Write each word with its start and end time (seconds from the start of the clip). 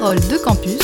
Parole 0.00 0.18
de 0.18 0.36
campus, 0.38 0.80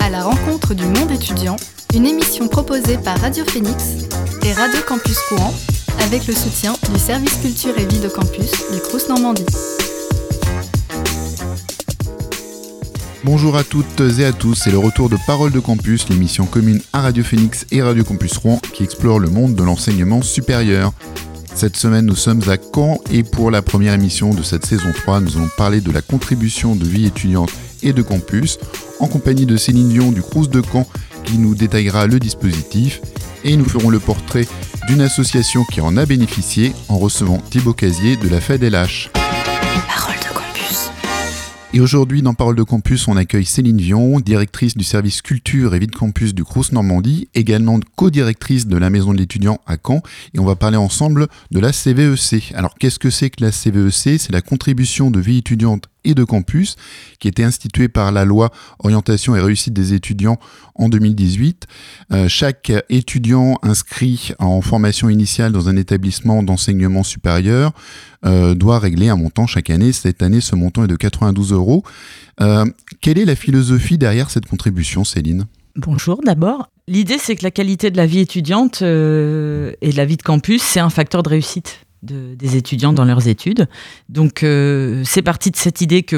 à 0.00 0.10
la 0.10 0.22
rencontre 0.22 0.74
du 0.74 0.84
monde 0.84 1.10
étudiant, 1.10 1.56
une 1.94 2.04
émission 2.04 2.48
proposée 2.48 2.98
par 2.98 3.18
Radio 3.18 3.46
Phoenix 3.46 4.06
et 4.44 4.52
Radio 4.52 4.78
Campus 4.86 5.18
Courant 5.20 5.54
avec 6.02 6.26
le 6.26 6.34
soutien 6.34 6.74
du 6.92 7.00
service 7.00 7.38
culture 7.38 7.72
et 7.78 7.86
vie 7.86 8.00
de 8.00 8.08
campus 8.08 8.50
du 8.70 8.78
Crous 8.80 9.08
Normandie. 9.08 9.46
Bonjour 13.24 13.56
à 13.56 13.64
toutes 13.64 14.02
et 14.18 14.26
à 14.26 14.32
tous, 14.34 14.54
c'est 14.54 14.70
le 14.70 14.78
retour 14.78 15.08
de 15.08 15.16
Parole 15.26 15.50
de 15.50 15.60
Campus, 15.60 16.10
l'émission 16.10 16.44
commune 16.44 16.82
à 16.92 17.00
Radio 17.00 17.24
Phoenix 17.24 17.64
et 17.72 17.80
Radio 17.80 18.04
Campus 18.04 18.36
Rouen 18.36 18.60
qui 18.74 18.84
explore 18.84 19.18
le 19.18 19.30
monde 19.30 19.54
de 19.54 19.62
l'enseignement 19.62 20.20
supérieur. 20.20 20.92
Cette 21.56 21.78
semaine, 21.78 22.04
nous 22.04 22.14
sommes 22.14 22.42
à 22.50 22.58
Caen 22.58 22.98
et 23.10 23.22
pour 23.22 23.50
la 23.50 23.62
première 23.62 23.94
émission 23.94 24.34
de 24.34 24.42
cette 24.42 24.66
saison 24.66 24.92
3, 24.94 25.20
nous 25.20 25.38
allons 25.38 25.48
parler 25.56 25.80
de 25.80 25.90
la 25.90 26.02
contribution 26.02 26.76
de 26.76 26.84
vie 26.84 27.06
étudiante 27.06 27.50
et 27.82 27.94
de 27.94 28.02
campus 28.02 28.58
en 29.00 29.06
compagnie 29.06 29.46
de 29.46 29.56
Céline 29.56 29.88
Dion 29.88 30.12
du 30.12 30.20
Crous 30.20 30.50
de 30.50 30.60
Caen 30.60 30.86
qui 31.24 31.38
nous 31.38 31.54
détaillera 31.54 32.06
le 32.06 32.18
dispositif 32.18 33.00
et 33.42 33.56
nous 33.56 33.64
ferons 33.64 33.88
le 33.88 34.00
portrait 34.00 34.46
d'une 34.86 35.00
association 35.00 35.64
qui 35.64 35.80
en 35.80 35.96
a 35.96 36.04
bénéficié 36.04 36.74
en 36.90 36.98
recevant 36.98 37.38
Thibaut 37.38 37.72
Casier 37.72 38.16
de 38.16 38.28
la 38.28 38.42
FEDLH. 38.42 39.25
Et 41.74 41.80
aujourd'hui, 41.80 42.22
dans 42.22 42.32
Parole 42.32 42.56
de 42.56 42.62
Campus, 42.62 43.06
on 43.08 43.16
accueille 43.16 43.44
Céline 43.44 43.80
Vion, 43.80 44.20
directrice 44.20 44.76
du 44.76 44.84
service 44.84 45.20
culture 45.20 45.74
et 45.74 45.78
vie 45.78 45.88
de 45.88 45.94
campus 45.94 46.32
du 46.32 46.44
Crous 46.44 46.72
Normandie, 46.72 47.28
également 47.34 47.78
co-directrice 47.96 48.66
de 48.66 48.76
la 48.78 48.88
maison 48.88 49.12
de 49.12 49.18
l'étudiant 49.18 49.60
à 49.66 49.76
Caen. 49.76 50.00
Et 50.32 50.38
on 50.38 50.44
va 50.44 50.54
parler 50.54 50.76
ensemble 50.76 51.26
de 51.50 51.60
la 51.60 51.72
CVEC. 51.72 52.52
Alors, 52.54 52.76
qu'est-ce 52.76 52.98
que 52.98 53.10
c'est 53.10 53.30
que 53.30 53.44
la 53.44 53.50
CVEC 53.50 54.20
C'est 54.20 54.32
la 54.32 54.42
contribution 54.42 55.10
de 55.10 55.20
vie 55.20 55.38
étudiante 55.38 55.88
et 56.06 56.14
de 56.14 56.24
campus, 56.24 56.76
qui 57.18 57.28
était 57.28 57.44
institué 57.44 57.88
par 57.88 58.12
la 58.12 58.24
loi 58.24 58.50
Orientation 58.78 59.36
et 59.36 59.40
réussite 59.40 59.74
des 59.74 59.92
étudiants 59.92 60.38
en 60.74 60.88
2018. 60.88 61.66
Euh, 62.12 62.28
chaque 62.28 62.72
étudiant 62.88 63.58
inscrit 63.62 64.32
en 64.38 64.60
formation 64.60 65.08
initiale 65.10 65.52
dans 65.52 65.68
un 65.68 65.76
établissement 65.76 66.42
d'enseignement 66.42 67.02
supérieur 67.02 67.72
euh, 68.24 68.54
doit 68.54 68.78
régler 68.78 69.08
un 69.08 69.16
montant 69.16 69.46
chaque 69.46 69.70
année. 69.70 69.92
Cette 69.92 70.22
année, 70.22 70.40
ce 70.40 70.54
montant 70.54 70.84
est 70.84 70.88
de 70.88 70.96
92 70.96 71.52
euros. 71.52 71.82
Euh, 72.40 72.64
quelle 73.00 73.18
est 73.18 73.24
la 73.24 73.36
philosophie 73.36 73.98
derrière 73.98 74.30
cette 74.30 74.46
contribution, 74.46 75.04
Céline? 75.04 75.46
Bonjour 75.74 76.20
d'abord. 76.24 76.70
L'idée, 76.88 77.18
c'est 77.18 77.36
que 77.36 77.42
la 77.42 77.50
qualité 77.50 77.90
de 77.90 77.96
la 77.96 78.06
vie 78.06 78.20
étudiante 78.20 78.80
et 78.80 78.84
de 78.84 79.96
la 79.96 80.04
vie 80.04 80.16
de 80.16 80.22
campus, 80.22 80.62
c'est 80.62 80.80
un 80.80 80.88
facteur 80.88 81.22
de 81.22 81.28
réussite 81.28 81.85
des 82.06 82.56
étudiants 82.56 82.92
dans 82.92 83.04
leurs 83.04 83.28
études. 83.28 83.68
Donc 84.08 84.42
euh, 84.42 85.02
c'est 85.04 85.22
parti 85.22 85.50
de 85.50 85.56
cette 85.56 85.80
idée 85.80 86.02
que 86.02 86.16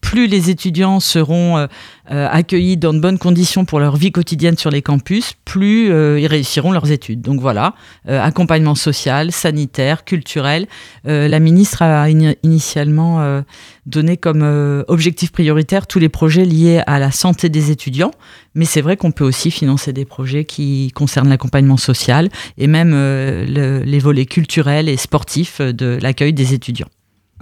plus 0.00 0.26
les 0.26 0.50
étudiants 0.50 1.00
seront 1.00 1.66
euh, 2.10 2.22
euh, 2.22 2.28
accueillis 2.30 2.76
dans 2.76 2.92
de 2.92 3.00
bonnes 3.00 3.18
conditions 3.18 3.64
pour 3.64 3.80
leur 3.80 3.96
vie 3.96 4.12
quotidienne 4.12 4.56
sur 4.56 4.70
les 4.70 4.82
campus, 4.82 5.34
plus 5.44 5.86
ils 5.86 6.26
réussiront 6.26 6.72
leurs 6.72 6.90
études. 6.90 7.20
Donc 7.20 7.40
voilà, 7.40 7.74
accompagnement 8.06 8.74
social, 8.74 9.32
sanitaire, 9.32 10.04
culturel. 10.04 10.66
la 11.04 11.40
ministre 11.40 11.82
a 11.82 12.08
initialement 12.08 13.42
donné 13.86 14.16
comme 14.16 14.42
objectif 14.88 15.32
prioritaire 15.32 15.86
tous 15.86 15.98
les 15.98 16.08
projets 16.08 16.44
liés 16.44 16.82
à 16.86 16.98
la 16.98 17.10
santé 17.10 17.48
des 17.48 17.70
étudiants. 17.70 18.12
Mais 18.54 18.64
c'est 18.64 18.82
vrai 18.82 18.96
qu'on 18.96 19.12
peut 19.12 19.24
aussi 19.24 19.50
financer 19.50 19.92
des 19.92 20.04
projets 20.04 20.44
qui 20.44 20.92
concernent 20.94 21.28
l'accompagnement 21.28 21.76
social 21.76 22.28
et 22.58 22.66
même 22.66 22.92
les 22.92 23.98
volets 23.98 24.26
culturels 24.26 24.88
et 24.88 24.96
sportifs 24.96 25.60
de 25.60 25.98
l'accueil 26.00 26.32
des 26.32 26.54
étudiants. 26.54 26.88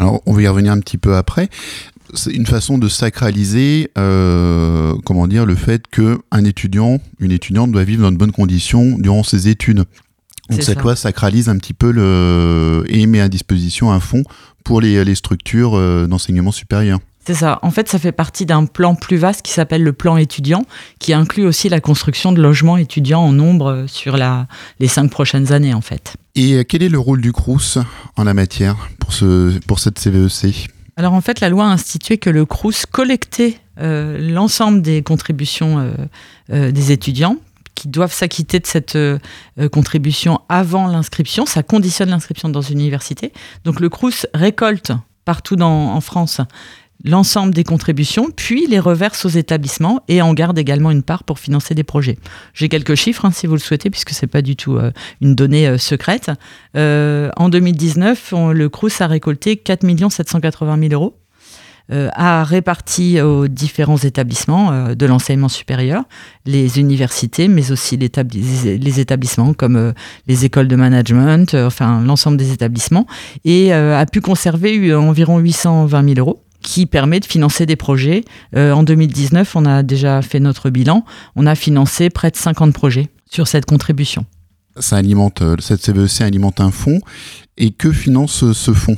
Alors, 0.01 0.23
on 0.25 0.33
va 0.33 0.41
y 0.41 0.49
revenir 0.49 0.73
un 0.73 0.81
petit 0.81 0.97
peu 0.97 1.15
après. 1.15 1.51
C'est 2.15 2.33
une 2.33 2.47
façon 2.47 2.79
de 2.79 2.89
sacraliser, 2.89 3.91
euh, 3.99 4.95
comment 5.05 5.27
dire, 5.27 5.47
le 5.47 5.55
fait 5.55 5.85
qu'un 5.89 6.45
étudiant, 6.45 6.99
une 7.19 7.33
étudiante 7.33 7.71
doit 7.73 7.85
vivre 7.85 8.03
dans 8.03 8.13
de 8.13 8.17
bonnes 8.17 8.33
conditions 8.33 8.99
durant 8.99 9.23
ses 9.23 9.49
études. 9.49 9.85
Donc 10.49 10.63
cette 10.63 10.83
loi 10.83 10.97
sacralise 10.97 11.49
un 11.49 11.57
petit 11.59 11.75
peu 11.75 11.93
le, 11.93 12.85
et 12.89 13.07
met 13.07 13.21
à 13.21 13.29
disposition 13.29 13.93
un 13.93 14.01
fonds 14.01 14.25
pour 14.65 14.81
les, 14.81 15.05
les 15.05 15.15
structures 15.15 15.77
euh, 15.77 16.09
d'enseignement 16.09 16.51
supérieur. 16.51 16.99
C'est 17.25 17.35
ça. 17.35 17.59
En 17.63 17.71
fait, 17.71 17.89
ça 17.89 17.99
fait 17.99 18.13
partie 18.13 18.47
d'un 18.47 18.65
plan 18.65 18.95
plus 18.95 19.17
vaste 19.17 19.43
qui 19.43 19.53
s'appelle 19.53 19.83
le 19.85 19.93
plan 19.93 20.17
étudiant, 20.17 20.65
qui 20.99 21.13
inclut 21.13 21.45
aussi 21.45 21.69
la 21.69 21.81
construction 21.81 22.33
de 22.33 22.41
logements 22.41 22.79
étudiants 22.79 23.21
en 23.21 23.33
nombre 23.33 23.85
sur 23.87 24.17
la, 24.17 24.49
les 24.81 24.89
cinq 24.89 25.11
prochaines 25.11 25.53
années, 25.53 25.75
en 25.75 25.83
fait. 25.83 26.15
Et 26.35 26.65
quel 26.65 26.83
est 26.83 26.89
le 26.89 26.99
rôle 26.99 27.21
du 27.21 27.33
CRUS 27.33 27.79
en 28.17 28.25
la 28.25 28.35
matière 28.35 28.89
pour, 28.99 29.13
ce, 29.13 29.59
pour 29.67 29.79
cette 29.79 29.99
CVEC 29.99 30.71
alors 31.01 31.15
en 31.15 31.23
fait, 31.23 31.41
la 31.41 31.49
loi 31.49 31.65
a 31.65 31.69
institué 31.69 32.19
que 32.19 32.29
le 32.29 32.45
CRUS 32.45 32.85
collectait 32.85 33.57
euh, 33.81 34.19
l'ensemble 34.19 34.83
des 34.83 35.03
contributions 35.03 35.79
euh, 35.79 35.93
euh, 36.53 36.71
des 36.73 36.93
étudiants 36.93 37.39
qui 37.75 37.89
doivent 37.89 38.13
s'acquitter 38.13 38.61
de 38.61 38.67
cette 38.67 38.99
contribution 39.73 40.43
avant 40.51 40.89
l'inscription. 40.89 41.47
Ça 41.47 41.63
conditionne 41.63 42.11
l'inscription 42.11 42.51
dans 42.51 42.61
une 42.61 42.81
université. 42.81 43.33
Donc 43.65 43.81
le 43.81 43.89
CRUS 43.89 44.27
récolte 44.35 44.93
partout 45.25 45.59
en 45.63 45.99
France 46.03 46.43
l'ensemble 47.05 47.55
des 47.55 47.65
contributions, 47.65 48.29
puis 48.35 48.67
les 48.67 48.79
reverse 48.79 49.25
aux 49.25 49.31
établissements 49.31 50.01
et 50.09 50.23
en 50.23 50.35
garde 50.35 50.59
également 50.59 50.91
une 50.91 51.03
part 51.03 51.25
pour 51.25 51.39
financer 51.39 51.75
des 51.75 51.85
projets. 51.85 52.19
J'ai 52.55 52.69
quelques 52.69 52.95
chiffres 52.95 53.25
hein, 53.25 53.31
si 53.31 53.47
vous 53.47 53.55
le 53.55 53.61
souhaitez, 53.61 53.91
puisque 53.91 54.11
c'est 54.11 54.27
pas 54.27 54.43
du 54.43 54.57
tout 54.57 54.77
euh, 54.77 54.91
une 55.21 55.35
donnée 55.35 55.67
euh, 55.67 55.79
secrète. 55.79 56.31
Euh, 56.77 57.31
en 57.37 57.49
2019, 57.49 58.35
le 58.53 58.69
CRUS 58.69 59.01
a 59.01 59.07
récolté 59.07 59.57
4 59.57 59.87
780 60.11 60.79
000 60.89 60.93
euros. 60.93 61.17
a 61.91 62.45
réparti 62.45 63.21
aux 63.21 63.49
différents 63.49 63.97
établissements 63.97 64.95
de 64.95 65.07
l'enseignement 65.07 65.49
supérieur, 65.49 66.05
les 66.47 66.79
universités, 66.79 67.49
mais 67.49 67.73
aussi 67.73 67.97
les 67.97 69.01
établissements 69.01 69.55
comme 69.55 69.93
les 70.29 70.45
écoles 70.45 70.69
de 70.69 70.77
management, 70.77 71.55
enfin 71.55 72.01
l'ensemble 72.01 72.37
des 72.37 72.53
établissements, 72.53 73.07
et 73.45 73.73
a 73.73 74.07
pu 74.07 74.21
conserver 74.21 74.95
environ 74.95 75.39
820 75.39 76.15
000 76.15 76.21
euros 76.21 76.45
qui 76.63 76.87
permet 76.87 77.21
de 77.21 77.25
financer 77.25 77.67
des 77.67 77.77
projets. 77.77 78.25
Euh, 78.57 78.73
en 78.73 78.83
2019, 78.83 79.57
on 79.57 79.65
a 79.65 79.83
déjà 79.83 80.23
fait 80.23 80.41
notre 80.41 80.71
bilan. 80.71 81.05
On 81.37 81.47
a 81.47 81.55
financé 81.55 82.11
près 82.11 82.31
de 82.31 82.37
50 82.37 82.73
projets 82.73 83.09
sur 83.31 83.49
cette 83.49 83.67
contribution. 83.67 84.25
Euh, 85.43 85.57
cette 85.59 85.81
CVEC 85.81 86.21
e 86.21 86.25
alimente 86.25 86.61
un 86.61 86.71
fonds. 86.71 87.01
Et 87.57 87.71
que 87.71 87.93
finance 87.93 88.53
ce 88.53 88.73
fonds? 88.73 88.97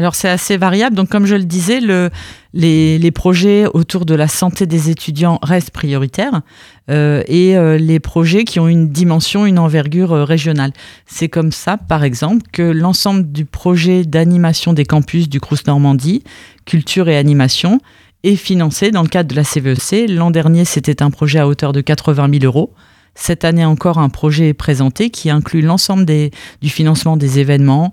Alors 0.00 0.14
c'est 0.14 0.30
assez 0.30 0.56
variable. 0.56 0.96
Donc 0.96 1.10
comme 1.10 1.26
je 1.26 1.34
le 1.34 1.44
disais, 1.44 1.78
le, 1.78 2.08
les, 2.54 3.10
projets 3.10 3.66
autour 3.66 4.06
de 4.06 4.14
la 4.14 4.28
santé 4.28 4.64
des 4.64 4.88
étudiants 4.88 5.38
restent 5.42 5.72
prioritaires 5.72 6.40
euh, 6.88 7.22
et 7.26 7.54
euh, 7.54 7.76
les 7.76 8.00
projets 8.00 8.44
qui 8.44 8.60
ont 8.60 8.66
une 8.66 8.88
dimension, 8.88 9.44
une 9.44 9.58
envergure 9.58 10.12
euh, 10.14 10.24
régionale. 10.24 10.72
C'est 11.04 11.28
comme 11.28 11.52
ça, 11.52 11.76
par 11.76 12.02
exemple, 12.02 12.46
que 12.50 12.62
l'ensemble 12.62 13.30
du 13.30 13.44
projet 13.44 14.04
d'animation 14.04 14.72
des 14.72 14.86
campus 14.86 15.28
du 15.28 15.38
Crous 15.38 15.66
Normandie, 15.66 16.24
culture 16.64 17.10
et 17.10 17.18
animation, 17.18 17.78
est 18.24 18.36
financé 18.36 18.92
dans 18.92 19.02
le 19.02 19.08
cadre 19.08 19.28
de 19.28 19.36
la 19.36 19.44
CVEC. 19.44 19.92
E 19.92 20.06
L'an 20.14 20.30
dernier, 20.30 20.64
c'était 20.64 21.02
un 21.02 21.10
projet 21.10 21.40
à 21.40 21.46
hauteur 21.46 21.74
de 21.74 21.82
80 21.82 22.30
000 22.40 22.44
euros. 22.46 22.72
Cette 23.14 23.44
année 23.44 23.66
encore, 23.66 23.98
un 23.98 24.08
projet 24.08 24.48
est 24.48 24.54
présenté 24.54 25.10
qui 25.10 25.28
inclut 25.28 25.60
l'ensemble 25.60 26.06
du 26.06 26.70
financement 26.70 27.18
des 27.18 27.38
événements, 27.38 27.92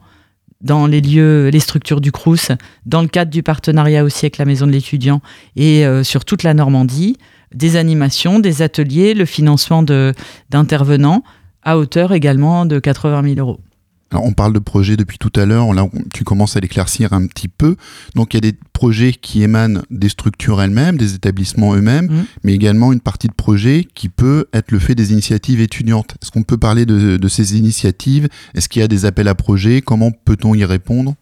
dans 0.62 0.88
les 0.88 1.02
lieux, 1.02 1.50
les 1.50 1.60
structures 1.60 2.02
du 2.02 2.12
Crous, 2.12 2.52
dans 2.86 3.02
le 3.02 3.08
cadre 3.08 3.32
du 3.32 3.44
partenariat 3.44 4.04
aussi 4.04 4.26
avec 4.26 4.38
la 4.38 4.46
Maison 4.46 4.66
de 4.68 4.72
l'étudiant 4.72 5.22
et 5.56 5.86
euh, 5.86 6.04
sur 6.04 6.26
toute 6.26 6.44
la 6.44 6.54
Normandie, 6.54 7.18
des 7.54 7.76
animations, 7.76 8.40
des 8.40 8.62
ateliers, 8.62 9.14
le 9.14 9.26
financement 9.26 9.84
d'intervenants 10.50 11.24
à 11.64 11.78
hauteur 11.78 12.14
également 12.14 12.66
de 12.66 12.80
80 12.80 13.24
000 13.36 13.40
euros 13.40 13.60
on 14.14 14.34
parle 14.34 14.54
de 14.54 14.60
projets 14.60 14.98
depuis 14.98 15.18
tout 15.18 15.32
à 15.36 15.46
l'heure, 15.46 15.74
là 15.74 15.88
tu 16.14 16.24
commences 16.24 16.56
à 16.56 16.60
l'éclaircir 16.60 17.14
un 17.14 17.26
petit 17.28 17.48
peu. 17.48 17.76
Donc 18.16 18.34
il 18.34 18.38
y 18.38 18.48
a 18.48 18.52
des 18.52 18.58
projets 18.74 19.14
qui 19.14 19.44
émanent 19.44 19.82
des 19.90 20.10
structures 20.10 20.62
elles-mêmes, 20.62 20.98
des 20.98 21.16
établissements 21.16 21.76
eux-mêmes, 21.76 22.06
mmh. 22.06 22.26
mais 22.44 22.54
également 22.54 22.94
une 22.94 23.02
partie 23.02 23.28
de 23.28 23.34
projet 23.34 23.88
qui 23.96 24.10
peut 24.10 24.46
être 24.54 24.72
le 24.72 24.80
fait 24.80 24.96
des 24.96 25.12
initiatives 25.12 25.60
étudiantes. 25.62 26.16
Est-ce 26.22 26.32
qu'on 26.32 26.44
peut 26.44 26.58
parler 26.58 26.86
de, 26.86 27.18
de 27.18 27.28
ces 27.28 27.58
initiatives? 27.58 28.28
Est-ce 28.54 28.70
qu'il 28.70 28.82
y 28.82 28.84
a 28.84 28.88
des 28.88 29.06
appels 29.06 29.28
à 29.28 29.36
projets? 29.36 29.82
Comment 29.82 30.12
peut-on 30.12 30.54
y 30.54 30.64
répondre? 30.64 31.16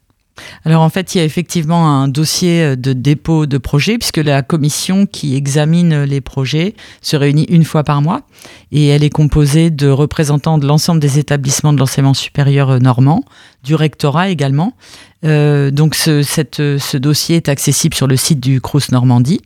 Alors 0.66 0.82
en 0.82 0.90
fait, 0.90 1.16
il 1.16 1.20
y 1.20 1.22
a 1.22 1.24
effectivement 1.24 1.88
un 1.88 2.08
dossier 2.08 2.76
de 2.76 2.94
dépôt 2.94 3.46
de 3.46 3.58
projet 3.58 3.98
puisque 3.98 4.18
la 4.18 4.42
commission 4.42 5.06
qui 5.06 5.36
examine 5.36 6.04
les 6.04 6.22
projets 6.22 6.76
se 7.02 7.16
réunit 7.16 7.46
une 7.50 7.64
fois 7.64 7.84
par 7.84 8.02
mois 8.02 8.22
et 8.72 8.88
elle 8.88 9.04
est 9.04 9.10
composée 9.10 9.70
de 9.70 9.88
représentants 9.88 10.58
de 10.58 10.68
l'ensemble 10.68 11.00
des 11.00 11.20
établissements 11.20 11.74
de 11.74 11.80
l'enseignement 11.80 12.14
supérieur 12.14 12.80
normand, 12.80 13.24
du 13.64 13.76
rectorat 13.76 14.30
également. 14.30 14.74
Euh, 15.24 15.72
donc 15.72 15.96
ce, 15.96 16.22
ce 16.22 16.98
dossier 16.98 17.38
est 17.38 17.50
accessible 17.50 17.96
sur 17.96 18.08
le 18.08 18.16
site 18.16 18.40
du 18.40 18.62
Crous 18.62 18.92
Normandie 18.92 19.42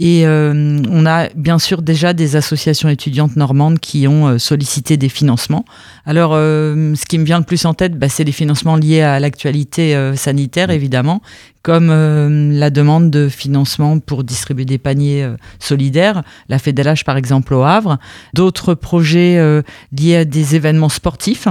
Et 0.00 0.26
euh, 0.26 0.82
on 0.90 1.06
a 1.06 1.28
bien 1.36 1.60
sûr 1.60 1.80
déjà 1.80 2.14
des 2.14 2.34
associations 2.34 2.88
étudiantes 2.88 3.36
normandes 3.36 3.78
qui 3.78 4.08
ont 4.08 4.26
euh, 4.26 4.38
sollicité 4.38 4.96
des 4.96 5.08
financements. 5.08 5.64
Alors, 6.04 6.32
euh, 6.34 6.96
ce 6.96 7.06
qui 7.06 7.16
me 7.16 7.24
vient 7.24 7.38
le 7.38 7.44
plus 7.44 7.64
en 7.64 7.74
tête, 7.74 7.96
bah, 7.96 8.08
c'est 8.08 8.24
les 8.24 8.32
financements 8.32 8.74
liés 8.74 9.02
à 9.02 9.20
l'actualité 9.20 9.96
sanitaire, 10.16 10.70
évidemment, 10.70 11.22
comme 11.62 11.88
la 11.88 12.70
demande 12.70 13.10
de 13.10 13.28
financement 13.28 13.98
pour 14.00 14.24
distribuer 14.24 14.64
des 14.64 14.78
paniers 14.78 15.26
solidaires, 15.58 16.22
la 16.48 16.58
Fédélage 16.58 17.04
par 17.04 17.16
exemple 17.16 17.54
au 17.54 17.62
Havre, 17.62 17.98
d'autres 18.34 18.74
projets 18.74 19.62
liés 19.96 20.16
à 20.16 20.24
des 20.24 20.56
événements 20.56 20.88
sportifs 20.90 21.48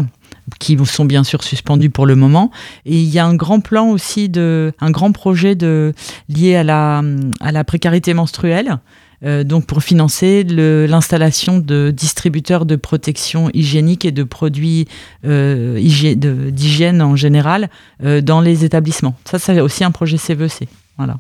qui 0.60 0.78
sont 0.86 1.06
bien 1.06 1.24
sûr 1.24 1.44
suspendus 1.44 1.90
pour 1.90 2.06
le 2.06 2.16
moment. 2.16 2.52
Et 2.86 2.98
il 2.98 3.10
y 3.10 3.20
a 3.20 3.26
un 3.26 3.36
grand 3.36 3.60
plan 3.60 3.90
aussi, 3.90 4.30
de, 4.30 4.74
un 4.80 4.92
grand 4.92 5.12
projet 5.12 5.58
lié 6.30 6.56
à 6.56 6.64
la, 6.64 7.04
à 7.40 7.52
la 7.52 7.64
précarité 7.64 8.14
menstruelle. 8.14 8.80
Euh, 9.24 9.44
donc 9.46 9.66
pour 9.66 9.82
financer 9.82 10.44
l'installation 10.44 11.60
de 11.60 11.94
distributeurs 11.96 12.66
de 12.66 12.76
protection 12.76 13.50
hygiénique 13.54 14.04
et 14.04 14.12
de 14.12 14.24
produits 14.24 14.88
euh, 15.26 15.80
d'hygiène 16.52 17.02
en 17.02 17.16
général 17.16 17.70
euh, 18.04 18.22
dans 18.22 18.42
les 18.42 18.66
établissements. 18.66 19.16
Ça, 19.26 19.40
c'est 19.40 19.62
aussi 19.62 19.84
un 19.84 19.92
projet 19.92 20.18
CVC. 20.18 20.68
Voilà. 20.98 21.18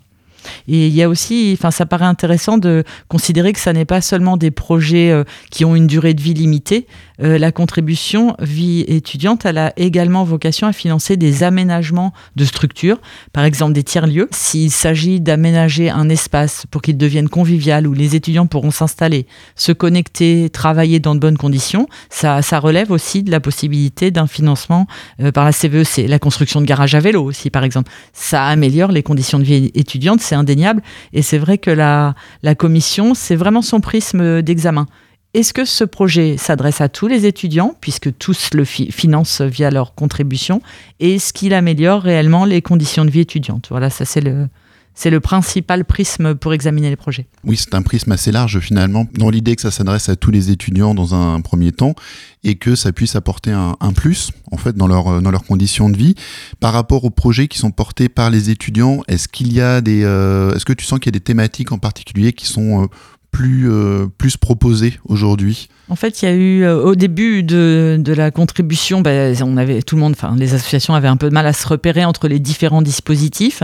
Et 0.67 0.87
il 0.87 0.93
y 0.93 1.03
a 1.03 1.09
aussi, 1.09 1.55
enfin, 1.57 1.71
ça 1.71 1.85
paraît 1.85 2.05
intéressant 2.05 2.57
de 2.57 2.83
considérer 3.07 3.53
que 3.53 3.59
ça 3.59 3.73
n'est 3.73 3.85
pas 3.85 4.01
seulement 4.01 4.37
des 4.37 4.51
projets 4.51 5.11
euh, 5.11 5.23
qui 5.51 5.65
ont 5.65 5.75
une 5.75 5.87
durée 5.87 6.13
de 6.13 6.21
vie 6.21 6.33
limitée. 6.33 6.87
Euh, 7.21 7.37
la 7.37 7.51
contribution 7.51 8.35
vie 8.39 8.81
étudiante, 8.87 9.45
elle 9.45 9.57
a 9.57 9.73
également 9.77 10.23
vocation 10.23 10.67
à 10.67 10.73
financer 10.73 11.17
des 11.17 11.43
aménagements 11.43 12.13
de 12.35 12.45
structures, 12.45 12.99
par 13.33 13.43
exemple 13.43 13.73
des 13.73 13.83
tiers-lieux. 13.83 14.27
S'il 14.31 14.71
s'agit 14.71 15.19
d'aménager 15.19 15.89
un 15.89 16.09
espace 16.09 16.65
pour 16.71 16.81
qu'il 16.81 16.97
devienne 16.97 17.29
convivial 17.29 17.87
où 17.87 17.93
les 17.93 18.15
étudiants 18.15 18.47
pourront 18.47 18.71
s'installer, 18.71 19.27
se 19.55 19.71
connecter, 19.71 20.49
travailler 20.49 20.99
dans 20.99 21.15
de 21.15 21.19
bonnes 21.19 21.37
conditions, 21.37 21.87
ça, 22.09 22.41
relève 22.59 22.91
aussi 22.91 23.23
de 23.23 23.31
la 23.31 23.39
possibilité 23.39 24.11
d'un 24.11 24.27
financement 24.27 24.87
euh, 25.21 25.31
par 25.31 25.43
la 25.43 25.51
CVEC. 25.51 26.07
La 26.07 26.19
construction 26.19 26.61
de 26.61 26.65
garages 26.65 26.95
à 26.95 26.99
vélo 26.99 27.23
aussi, 27.23 27.49
par 27.49 27.63
exemple. 27.63 27.91
Ça 28.13 28.45
améliore 28.45 28.91
les 28.91 29.03
conditions 29.03 29.39
de 29.39 29.43
vie 29.43 29.71
étudiante 29.73 30.21
c'est 30.21 30.35
indéniable. 30.35 30.81
Et 31.13 31.21
c'est 31.21 31.37
vrai 31.37 31.57
que 31.57 31.71
la 31.71 32.15
commission, 32.57 33.13
c'est 33.13 33.35
vraiment 33.35 33.61
son 33.61 33.81
prisme 33.81 34.41
d'examen. 34.41 34.87
Est-ce 35.33 35.51
que 35.51 35.65
ce 35.65 35.83
projet 35.83 36.37
s'adresse 36.37 36.79
à 36.79 36.89
tous 36.89 37.07
les 37.07 37.25
étudiants, 37.25 37.75
puisque 37.81 38.15
tous 38.17 38.51
le 38.53 38.65
financent 38.65 39.41
via 39.41 39.71
leur 39.71 39.95
contribution, 39.95 40.61
et 40.99 41.15
est-ce 41.15 41.33
qu'il 41.33 41.55
améliore 41.55 42.03
réellement 42.03 42.45
les 42.45 42.61
conditions 42.61 43.03
de 43.03 43.09
vie 43.09 43.21
étudiantes? 43.21 43.67
Voilà, 43.71 43.89
ça 43.89 44.05
c'est 44.05 44.21
le, 44.21 44.47
c'est 44.95 45.09
le 45.09 45.19
principal 45.19 45.85
prisme 45.85 46.35
pour 46.35 46.53
examiner 46.53 46.89
les 46.89 46.95
projets. 46.95 47.25
Oui, 47.43 47.57
c'est 47.57 47.73
un 47.73 47.81
prisme 47.81 48.11
assez 48.11 48.31
large 48.31 48.59
finalement, 48.59 49.07
dans 49.15 49.31
l'idée 49.31 49.55
que 49.55 49.61
ça 49.63 49.71
s'adresse 49.71 50.07
à 50.07 50.15
tous 50.15 50.29
les 50.29 50.51
étudiants 50.51 50.93
dans 50.93 51.15
un 51.15 51.41
premier 51.41 51.71
temps 51.71 51.95
et 52.43 52.55
que 52.55 52.75
ça 52.75 52.91
puisse 52.91 53.15
apporter 53.15 53.51
un, 53.51 53.75
plus 53.93 54.31
en 54.51 54.57
fait 54.57 54.75
dans, 54.75 54.87
dans 54.87 55.31
leurs 55.31 55.43
conditions 55.45 55.89
de 55.89 55.97
vie. 55.97 56.13
Par 56.59 56.73
rapport 56.73 57.05
aux 57.05 57.09
projets 57.09 57.47
qui 57.47 57.57
sont 57.57 57.71
portés 57.71 58.09
par 58.09 58.29
les 58.29 58.49
étudiants, 58.49 59.01
est-ce 59.07 59.27
qu'il 59.27 59.51
y 59.51 59.61
a 59.61 59.81
des, 59.81 60.03
euh, 60.03 60.53
est-ce 60.53 60.65
que 60.65 60.73
tu 60.73 60.85
sens 60.85 60.99
qu'il 60.99 61.07
y 61.07 61.15
a 61.15 61.17
des 61.19 61.23
thématiques 61.23 61.71
en 61.71 61.79
particulier 61.79 62.33
qui 62.33 62.45
sont 62.45 62.83
euh, 62.83 62.87
plus, 63.33 63.69
euh, 63.69 64.05
plus 64.17 64.37
proposées 64.37 64.99
aujourd'hui 65.05 65.67
en 65.89 65.97
fait, 65.97 66.21
il 66.21 66.25
y 66.25 66.27
a 66.29 66.33
eu 66.33 66.65
au 66.65 66.95
début 66.95 67.43
de, 67.43 67.97
de 67.99 68.13
la 68.13 68.31
contribution, 68.31 69.01
ben, 69.01 69.35
on 69.43 69.57
avait 69.57 69.81
tout 69.81 69.95
le 69.95 70.01
monde, 70.01 70.15
les 70.37 70.53
associations 70.53 70.95
avaient 70.95 71.09
un 71.09 71.17
peu 71.17 71.27
de 71.27 71.33
mal 71.33 71.45
à 71.45 71.51
se 71.51 71.67
repérer 71.67 72.05
entre 72.05 72.29
les 72.29 72.39
différents 72.39 72.81
dispositifs. 72.81 73.63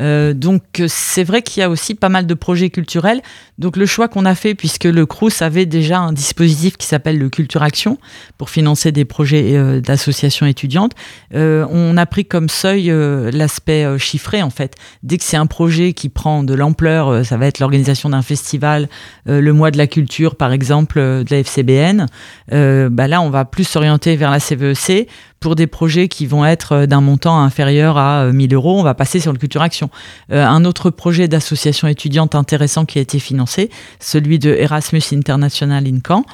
Euh, 0.00 0.34
donc 0.34 0.82
c'est 0.88 1.24
vrai 1.24 1.42
qu'il 1.42 1.60
y 1.60 1.62
a 1.62 1.70
aussi 1.70 1.94
pas 1.94 2.08
mal 2.08 2.26
de 2.26 2.34
projets 2.34 2.68
culturels. 2.68 3.22
Donc 3.58 3.76
le 3.76 3.86
choix 3.86 4.08
qu'on 4.08 4.24
a 4.24 4.34
fait, 4.34 4.54
puisque 4.54 4.84
le 4.84 5.06
Crous 5.06 5.40
avait 5.40 5.66
déjà 5.66 6.00
un 6.00 6.12
dispositif 6.12 6.76
qui 6.76 6.86
s'appelle 6.86 7.18
le 7.18 7.30
Culture 7.30 7.62
Action 7.62 7.98
pour 8.36 8.50
financer 8.50 8.92
des 8.92 9.04
projets 9.04 9.56
euh, 9.56 9.80
d'associations 9.80 10.46
étudiantes, 10.46 10.92
euh, 11.34 11.66
on 11.70 11.96
a 11.96 12.06
pris 12.06 12.24
comme 12.24 12.48
seuil 12.48 12.92
l'aspect 13.32 13.98
chiffré 13.98 14.42
en 14.42 14.50
fait. 14.50 14.74
Dès 15.02 15.18
que 15.18 15.24
c'est 15.24 15.36
un 15.36 15.46
projet 15.46 15.92
qui 15.92 16.08
prend 16.08 16.42
de 16.42 16.54
l'ampleur, 16.54 17.24
ça 17.24 17.36
va 17.36 17.46
être 17.46 17.58
l'organisation 17.58 18.10
d'un 18.10 18.22
festival, 18.22 18.88
le 19.26 19.52
mois 19.52 19.70
de 19.70 19.78
la 19.78 19.86
culture 19.86 20.36
par 20.36 20.52
exemple 20.52 20.98
de 20.98 21.26
la 21.30 21.38
FCBN, 21.38 22.06
bah 22.50 23.08
là 23.08 23.20
on 23.20 23.30
va 23.30 23.44
plus 23.44 23.64
s'orienter 23.64 24.16
vers 24.16 24.30
la 24.30 24.40
CVEC 24.40 25.08
pour 25.44 25.56
des 25.56 25.66
projets 25.66 26.08
qui 26.08 26.24
vont 26.24 26.46
être 26.46 26.72
euh, 26.72 26.86
d'un 26.86 27.02
montant 27.02 27.38
inférieur 27.38 27.98
à 27.98 28.32
1000 28.32 28.50
euh, 28.50 28.56
euros, 28.56 28.80
on 28.80 28.82
va 28.82 28.94
passer 28.94 29.20
sur 29.20 29.30
le 29.30 29.38
Culture 29.38 29.60
Action. 29.60 29.90
Euh, 30.32 30.42
un 30.42 30.64
autre 30.64 30.88
projet 30.88 31.28
d'association 31.28 31.86
étudiante 31.86 32.34
intéressant 32.34 32.86
qui 32.86 32.96
a 32.98 33.02
été 33.02 33.18
financé, 33.18 33.68
celui 34.00 34.38
de 34.38 34.48
Erasmus 34.48 35.02
International 35.12 35.86
in 35.86 35.98
Caen. 36.02 36.24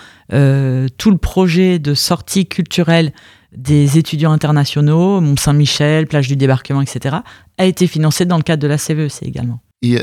tout 0.97 1.11
le 1.11 1.19
projet 1.19 1.81
de 1.81 1.93
sortie 1.95 2.47
culturelle 2.47 3.13
des 3.51 3.99
étudiants 3.99 4.31
internationaux, 4.31 5.21
Mont-Saint-Michel, 5.21 6.07
plage 6.07 6.29
du 6.29 6.37
débarquement, 6.37 6.81
etc., 6.81 7.17
a 7.59 7.67
été 7.67 7.89
financé 7.89 8.27
dans 8.27 8.37
le 8.37 8.45
cadre 8.45 8.63
de 8.63 8.69
la 8.69 8.79
CVEC 8.79 9.25
également. 9.25 9.59
Et 9.83 9.99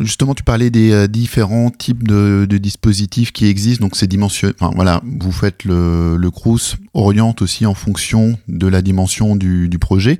Justement, 0.00 0.34
tu 0.34 0.42
parlais 0.42 0.70
des 0.70 0.92
euh, 0.92 1.06
différents 1.06 1.70
types 1.70 2.06
de, 2.06 2.46
dispositifs 2.46 3.32
qui 3.32 3.46
existent. 3.46 3.84
Donc, 3.84 3.96
ces 3.96 4.06
dimensions, 4.06 4.52
enfin, 4.58 4.72
voilà, 4.74 5.02
vous 5.20 5.32
faites 5.32 5.64
le, 5.64 6.16
le 6.16 6.30
CRUS 6.30 6.76
oriente 6.94 7.42
aussi 7.42 7.66
en 7.66 7.74
fonction 7.74 8.38
de 8.48 8.66
la 8.66 8.82
dimension 8.82 9.36
du, 9.36 9.68
projet. 9.80 10.18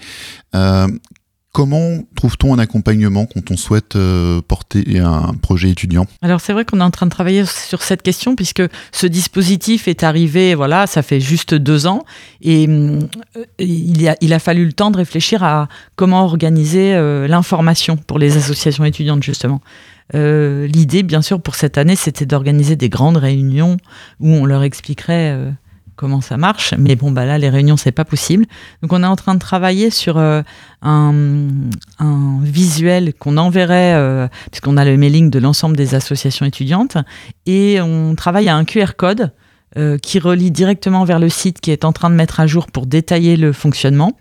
Euh, 0.54 0.88
Comment 1.52 2.00
trouve-t-on 2.14 2.54
un 2.54 2.58
accompagnement 2.58 3.24
quand 3.24 3.50
on 3.50 3.56
souhaite 3.56 3.96
euh, 3.96 4.42
porter 4.46 4.98
un 4.98 5.32
projet 5.40 5.70
étudiant? 5.70 6.06
Alors 6.20 6.42
c'est 6.42 6.52
vrai 6.52 6.66
qu'on 6.66 6.80
est 6.80 6.84
en 6.84 6.90
train 6.90 7.06
de 7.06 7.10
travailler 7.10 7.46
sur 7.46 7.82
cette 7.82 8.02
question 8.02 8.36
puisque 8.36 8.62
ce 8.92 9.06
dispositif 9.06 9.88
est 9.88 10.02
arrivé, 10.02 10.54
voilà, 10.54 10.86
ça 10.86 11.02
fait 11.02 11.20
juste 11.20 11.54
deux 11.54 11.86
ans 11.86 12.04
et 12.42 12.68
euh, 12.68 13.00
il, 13.58 14.32
a, 14.32 14.38
fallu 14.38 14.66
le 14.66 14.74
temps 14.74 14.90
de 14.90 14.98
réfléchir 14.98 15.42
à 15.42 15.68
comment 15.96 16.22
organiser 16.22 16.94
euh, 16.94 17.26
l'information 17.26 17.96
pour 17.96 18.18
les 18.18 18.36
associations 18.36 18.84
étudiantes 18.84 19.22
justement. 19.22 19.60
L'idée, 20.14 21.02
bien 21.02 21.20
sûr, 21.20 21.38
pour 21.38 21.54
cette 21.54 21.76
année, 21.76 21.94
c'était 21.94 22.24
d'organiser 22.24 22.76
des 22.76 22.88
grandes 22.88 23.18
réunions 23.18 23.76
où 24.20 24.28
on 24.30 24.46
leur 24.46 24.62
expliquerait 24.62 25.36
comment 25.98 26.22
ça 26.22 26.38
marche. 26.38 26.72
Mais 26.78 26.96
bon, 26.96 27.10
bah 27.10 27.26
là, 27.26 27.36
les 27.36 27.50
réunions, 27.50 27.76
c'est 27.76 27.92
pas 27.92 28.06
possible. 28.06 28.46
Donc, 28.82 28.92
on 28.92 29.02
est 29.02 29.06
en 29.06 29.16
train 29.16 29.34
de 29.34 29.40
travailler 29.40 29.90
sur 29.90 30.16
euh, 30.16 30.42
un, 30.80 31.12
visuel 32.40 33.12
qu'on 33.12 33.36
enverrait, 33.36 33.94
euh, 33.94 34.28
puisqu'on 34.50 34.76
a 34.78 34.84
le 34.84 34.96
mailing 34.96 35.28
de 35.28 35.38
l'ensemble 35.38 35.76
des 35.76 35.94
associations 35.94 36.46
étudiantes, 36.46 36.96
et 37.44 37.80
on 37.82 38.14
travaille 38.14 38.48
à 38.48 38.56
un 38.56 38.64
QR 38.64 38.94
code. 38.96 39.32
Euh, 39.76 39.98
qui 39.98 40.18
relie 40.18 40.50
directement 40.50 41.04
vers 41.04 41.18
le 41.18 41.28
site 41.28 41.60
qui 41.60 41.70
est 41.70 41.84
en 41.84 41.92
train 41.92 42.08
de 42.08 42.14
mettre 42.14 42.40
à 42.40 42.46
jour 42.46 42.68
pour 42.68 42.86
détailler 42.86 43.36
le 43.36 43.52
fonctionnement. 43.52 44.16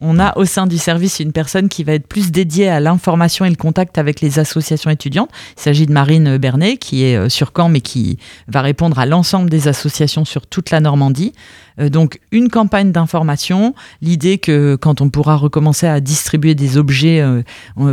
On 0.00 0.20
a 0.20 0.36
au 0.38 0.44
sein 0.44 0.66
du 0.66 0.78
service 0.78 1.18
une 1.18 1.32
personne 1.32 1.68
qui 1.68 1.82
va 1.82 1.92
être 1.94 2.06
plus 2.06 2.30
dédiée 2.30 2.68
à 2.68 2.78
l'information 2.78 3.44
et 3.44 3.50
le 3.50 3.56
contact 3.56 3.98
avec 3.98 4.20
les 4.20 4.38
associations 4.38 4.90
étudiantes. 4.90 5.30
Il 5.56 5.62
s'agit 5.62 5.86
de 5.86 5.92
Marine 5.92 6.36
Bernet, 6.38 6.76
qui 6.76 7.04
est 7.04 7.16
euh, 7.16 7.28
sur 7.28 7.52
Caen, 7.56 7.68
mais 7.68 7.80
qui 7.80 8.18
va 8.46 8.62
répondre 8.62 8.98
à 9.00 9.06
l'ensemble 9.06 9.50
des 9.50 9.66
associations 9.66 10.24
sur 10.24 10.46
toute 10.46 10.70
la 10.70 10.78
Normandie. 10.78 11.32
Euh, 11.80 11.88
donc, 11.88 12.20
une 12.30 12.48
campagne 12.48 12.92
d'information. 12.92 13.74
L'idée 14.00 14.38
que 14.38 14.76
quand 14.76 15.00
on 15.00 15.10
pourra 15.10 15.34
recommencer 15.34 15.88
à 15.88 16.00
distribuer 16.00 16.54
des 16.54 16.76
objets, 16.76 17.20
euh, 17.20 17.42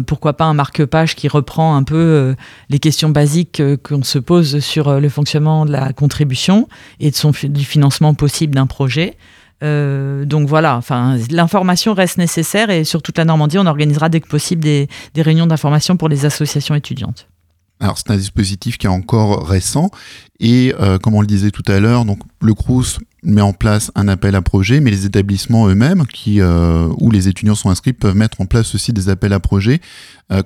pourquoi 0.05 0.33
pas 0.33 0.45
un 0.45 0.53
marque-page 0.53 1.15
qui 1.15 1.27
reprend 1.27 1.75
un 1.75 1.83
peu 1.83 2.35
les 2.69 2.79
questions 2.79 3.09
basiques 3.09 3.61
qu'on 3.83 4.03
se 4.03 4.19
pose 4.19 4.59
sur 4.59 4.99
le 4.99 5.09
fonctionnement 5.09 5.65
de 5.65 5.71
la 5.71 5.93
contribution 5.93 6.67
et 6.99 7.11
du 7.43 7.65
financement 7.65 8.13
possible 8.13 8.53
d'un 8.55 8.67
projet. 8.67 9.17
Euh, 9.63 10.25
donc 10.25 10.47
voilà, 10.47 10.75
enfin, 10.77 11.17
l'information 11.29 11.93
reste 11.93 12.17
nécessaire 12.17 12.69
et 12.69 12.83
sur 12.83 13.01
toute 13.01 13.17
la 13.17 13.25
Normandie, 13.25 13.57
on 13.57 13.65
organisera 13.65 14.09
dès 14.09 14.19
que 14.19 14.27
possible 14.27 14.61
des, 14.61 14.87
réunions 15.17 15.47
d'information 15.47 15.97
pour 15.97 16.09
les 16.09 16.25
associations 16.25 16.75
étudiantes. 16.75 17.27
Alors 17.79 17.97
c'est 17.97 18.09
un 18.11 18.17
dispositif 18.17 18.77
qui 18.77 18.87
est 18.87 18.89
encore 18.89 19.47
récent 19.47 19.91
et 20.39 20.73
euh, 20.79 20.97
comme 20.97 21.13
on 21.13 21.21
le 21.21 21.27
disait 21.27 21.51
tout 21.51 21.63
à 21.67 21.79
l'heure, 21.79 22.05
donc 22.05 22.19
le 22.41 22.53
CRUS 22.53 22.99
met 23.23 23.41
en 23.41 23.53
place 23.53 23.91
un 23.95 24.07
appel 24.07 24.35
à 24.35 24.41
projet, 24.41 24.79
mais 24.79 24.91
les 24.91 25.05
établissements 25.05 25.67
eux-mêmes, 25.67 26.05
qui 26.05 26.39
euh, 26.39 26.87
où 26.99 27.11
les 27.11 27.27
étudiants 27.27 27.55
sont 27.55 27.69
inscrits, 27.69 27.93
peuvent 27.93 28.15
mettre 28.15 28.39
en 28.39 28.45
place 28.45 28.75
aussi 28.75 28.93
des 28.93 29.09
appels 29.09 29.33
à 29.33 29.39
projet. 29.39 29.81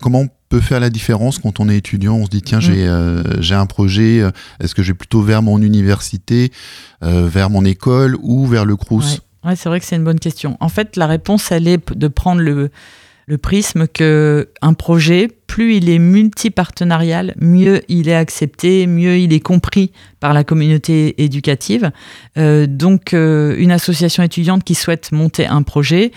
comment 0.02 0.22
on 0.22 0.30
peut 0.50 0.60
faire 0.60 0.80
la 0.80 0.90
différence 0.90 1.38
quand 1.38 1.60
on 1.60 1.70
est 1.70 1.78
étudiant? 1.78 2.16
On 2.16 2.26
se 2.26 2.30
dit 2.30 2.42
tiens 2.42 2.60
j'ai 2.60 2.88
mm. 2.88 3.42
j'ai 3.42 3.56
un 3.56 3.66
projet, 3.68 4.24
est-ce 4.60 4.74
que 4.74 4.82
je 4.82 4.92
vais 4.92 4.98
plutôt 4.98 5.22
vers 5.22 5.42
mon 5.42 5.62
université, 5.62 6.52
vers 7.02 7.50
mon 7.50 7.64
école 7.66 8.18
ou 8.22 8.48
vers 8.48 8.66
le 8.66 8.76
CRUS 8.76 9.22
Ouais, 9.46 9.56
c'est 9.56 9.70
vrai 9.70 9.80
que 9.80 9.86
c'est 9.86 9.96
une 9.96 10.04
bonne 10.04 10.20
question. 10.20 10.58
En 10.60 10.68
fait, 10.68 10.98
la 10.98 11.08
réponse, 11.08 11.52
elle 11.52 11.68
est 11.68 11.94
de 11.94 12.08
prendre 12.10 12.42
le, 12.42 12.72
le 13.30 13.38
prisme 13.38 13.88
que 13.88 14.50
un 14.64 14.74
projet, 14.74 15.28
plus 15.46 15.76
il 15.76 15.88
est 15.88 16.00
multipartenarial, 16.00 17.36
mieux 17.40 17.82
il 17.88 18.10
est 18.10 18.16
accepté, 18.16 18.88
mieux 18.88 19.20
il 19.20 19.34
est 19.34 19.40
compris 19.40 19.92
par 20.20 20.34
la 20.34 20.44
communauté 20.44 21.22
éducative. 21.24 21.92
Euh, 22.40 22.66
donc, 22.66 23.14
euh, 23.14 23.56
une 23.60 23.72
association 23.72 24.24
étudiante 24.24 24.64
qui 24.64 24.74
souhaite 24.74 25.12
monter 25.12 25.46
un 25.46 25.62
projet, 25.62 26.12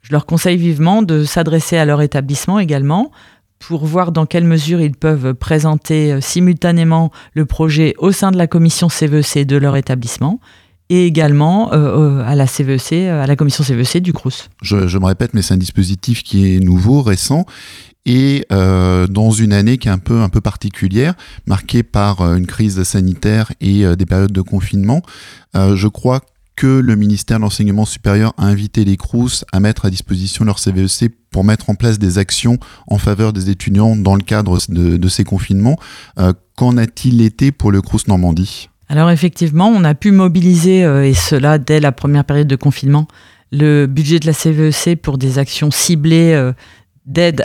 je 0.00 0.12
leur 0.12 0.24
conseille 0.24 0.56
vivement 0.56 1.02
de 1.02 1.24
s'adresser 1.24 1.76
à 1.76 1.84
leur 1.84 2.00
établissement 2.00 2.58
également 2.58 3.12
pour 3.58 3.84
voir 3.84 4.10
dans 4.10 4.24
quelle 4.24 4.44
mesure 4.44 4.80
ils 4.80 4.96
peuvent 4.96 5.34
présenter 5.34 6.22
simultanément 6.22 7.10
le 7.34 7.44
projet 7.44 7.94
au 7.98 8.12
sein 8.12 8.30
de 8.30 8.38
la 8.38 8.46
commission 8.46 8.88
CVEC 8.88 9.36
e 9.36 9.44
de 9.44 9.56
leur 9.58 9.76
établissement 9.76 10.40
et 10.88 11.06
également 11.06 11.70
à 11.70 12.34
la 12.34 12.46
CVEC, 12.46 12.92
e 12.92 13.22
à 13.22 13.26
la 13.26 13.36
commission 13.36 13.64
CVEC 13.64 13.96
e 13.96 13.98
du 14.00 14.12
CRUS. 14.12 14.48
Je, 14.62 14.98
me 14.98 15.04
répète, 15.04 15.34
mais 15.34 15.42
c'est 15.42 15.54
un 15.54 15.58
dispositif 15.58 16.22
qui 16.22 16.54
est 16.54 16.60
nouveau, 16.60 17.02
récent, 17.02 17.44
et 18.06 18.46
euh, 18.52 19.06
dans 19.08 19.32
une 19.32 19.52
année 19.52 19.78
qui 19.78 19.88
est 19.88 19.90
un 19.90 19.98
peu 19.98 20.20
un 20.20 20.28
peu 20.28 20.40
particulière, 20.40 21.14
marquée 21.46 21.82
par 21.82 22.20
euh, 22.20 22.36
une 22.36 22.46
crise 22.46 22.82
sanitaire 22.84 23.52
et 23.60 23.84
euh, 23.84 23.96
des 23.96 24.06
périodes 24.06 24.32
de 24.32 24.40
confinement. 24.40 25.02
je 25.54 25.88
crois 25.88 26.20
que 26.54 26.66
le 26.66 26.96
ministère 26.96 27.38
de 27.38 27.42
l'enseignement 27.42 27.84
supérieur 27.84 28.32
a 28.38 28.46
invité 28.46 28.84
les 28.84 28.96
CRUS 28.96 29.44
à 29.52 29.60
mettre 29.60 29.84
à 29.84 29.90
disposition 29.90 30.44
leur 30.44 30.58
CVEC 30.58 31.02
e 31.02 31.08
pour 31.30 31.44
mettre 31.44 31.68
en 31.68 31.74
place 31.74 31.98
des 31.98 32.16
actions 32.16 32.58
en 32.86 32.96
faveur 32.96 33.34
des 33.34 33.50
étudiants 33.50 33.94
dans 33.94 34.14
le 34.14 34.22
cadre 34.22 34.58
de, 34.70 34.96
de 34.96 35.08
ces 35.08 35.24
confinements. 35.24 35.78
Qu'en 36.56 36.78
a-t-il 36.78 37.20
été 37.20 37.52
pour 37.52 37.72
le 37.72 37.82
CRUS 37.82 38.08
Normandie? 38.08 38.70
Alors 38.88 39.10
effectivement, 39.10 39.68
on 39.68 39.84
a 39.84 39.94
pu 39.94 40.12
mobiliser, 40.12 40.80
et 40.80 41.14
cela 41.14 41.58
dès 41.58 41.80
la 41.80 41.92
première 41.92 42.24
période 42.24 42.46
de 42.46 42.56
confinement, 42.56 43.08
le 43.50 43.86
budget 43.86 44.20
de 44.20 44.26
la 44.26 44.32
CVEC 44.32 44.88
e 44.88 44.94
pour 44.94 45.18
des 45.18 45.38
actions 45.38 45.70
ciblées 45.70 46.52
d'aide 47.06 47.44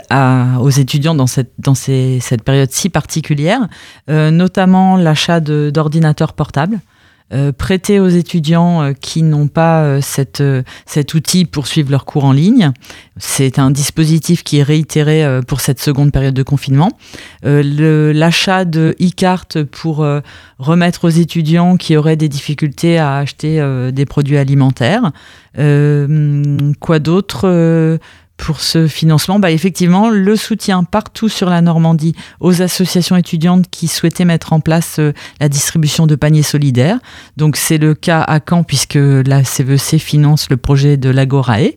aux 0.60 0.70
étudiants 0.70 1.14
dans 1.14 1.26
cette, 1.26 1.52
dans 1.58 1.74
cette 1.74 2.42
période 2.42 2.70
si 2.70 2.90
particulière, 2.90 3.68
euh, 4.10 4.30
notamment 4.30 4.96
l'achat 4.96 5.40
d'ordinateurs 5.40 6.32
portables. 6.32 6.80
Euh, 7.32 7.52
prêter 7.52 7.98
aux 7.98 8.08
étudiants 8.08 8.82
euh, 8.82 8.92
qui 8.92 9.22
n'ont 9.22 9.48
pas 9.48 10.00
cette, 10.00 10.42
cet 10.86 11.14
outil 11.14 11.44
pour 11.44 11.66
suivre 11.66 11.90
leurs 11.90 12.04
cours 12.04 12.24
en 12.24 12.32
ligne. 12.32 12.72
C'est 13.16 13.58
un 13.58 13.70
dispositif 13.70 14.42
qui 14.42 14.58
est 14.58 14.62
réitéré 14.62 15.40
pour 15.46 15.60
cette 15.60 15.80
seconde 15.80 16.12
période 16.12 16.34
de 16.34 16.42
confinement. 16.42 16.90
L'achat 17.42 18.64
de 18.64 18.96
e-cartes 19.00 19.62
pour 19.62 20.06
remettre 20.58 21.04
aux 21.04 21.10
étudiants 21.10 21.76
qui 21.76 21.96
auraient 21.96 22.16
des 22.16 22.28
difficultés 22.28 22.98
à 22.98 23.16
acheter 23.16 23.62
des 23.92 24.06
produits 24.06 24.38
alimentaires. 24.38 25.12
quoi 25.54 26.98
d'autre 26.98 27.98
pour 28.42 28.60
ce 28.60 28.88
financement 28.88 29.38
bah 29.38 29.52
Effectivement, 29.52 30.10
le 30.10 30.34
soutien 30.34 30.82
partout 30.82 31.28
sur 31.28 31.48
la 31.48 31.60
Normandie 31.60 32.16
aux 32.40 32.60
associations 32.60 33.14
étudiantes 33.14 33.66
qui 33.70 33.86
souhaitaient 33.86 34.24
mettre 34.24 34.52
en 34.52 34.58
place 34.58 34.98
euh, 34.98 35.12
la 35.40 35.48
distribution 35.48 36.08
de 36.08 36.16
paniers 36.16 36.42
solidaires. 36.42 36.98
Donc 37.36 37.56
c'est 37.56 37.78
le 37.78 37.94
cas 37.94 38.20
à 38.20 38.40
Caen 38.40 38.64
puisque 38.64 38.98
la 38.98 39.44
CVC 39.44 40.00
finance 40.00 40.50
le 40.50 40.56
projet 40.56 40.96
de 40.96 41.08
l'Agorae. 41.08 41.74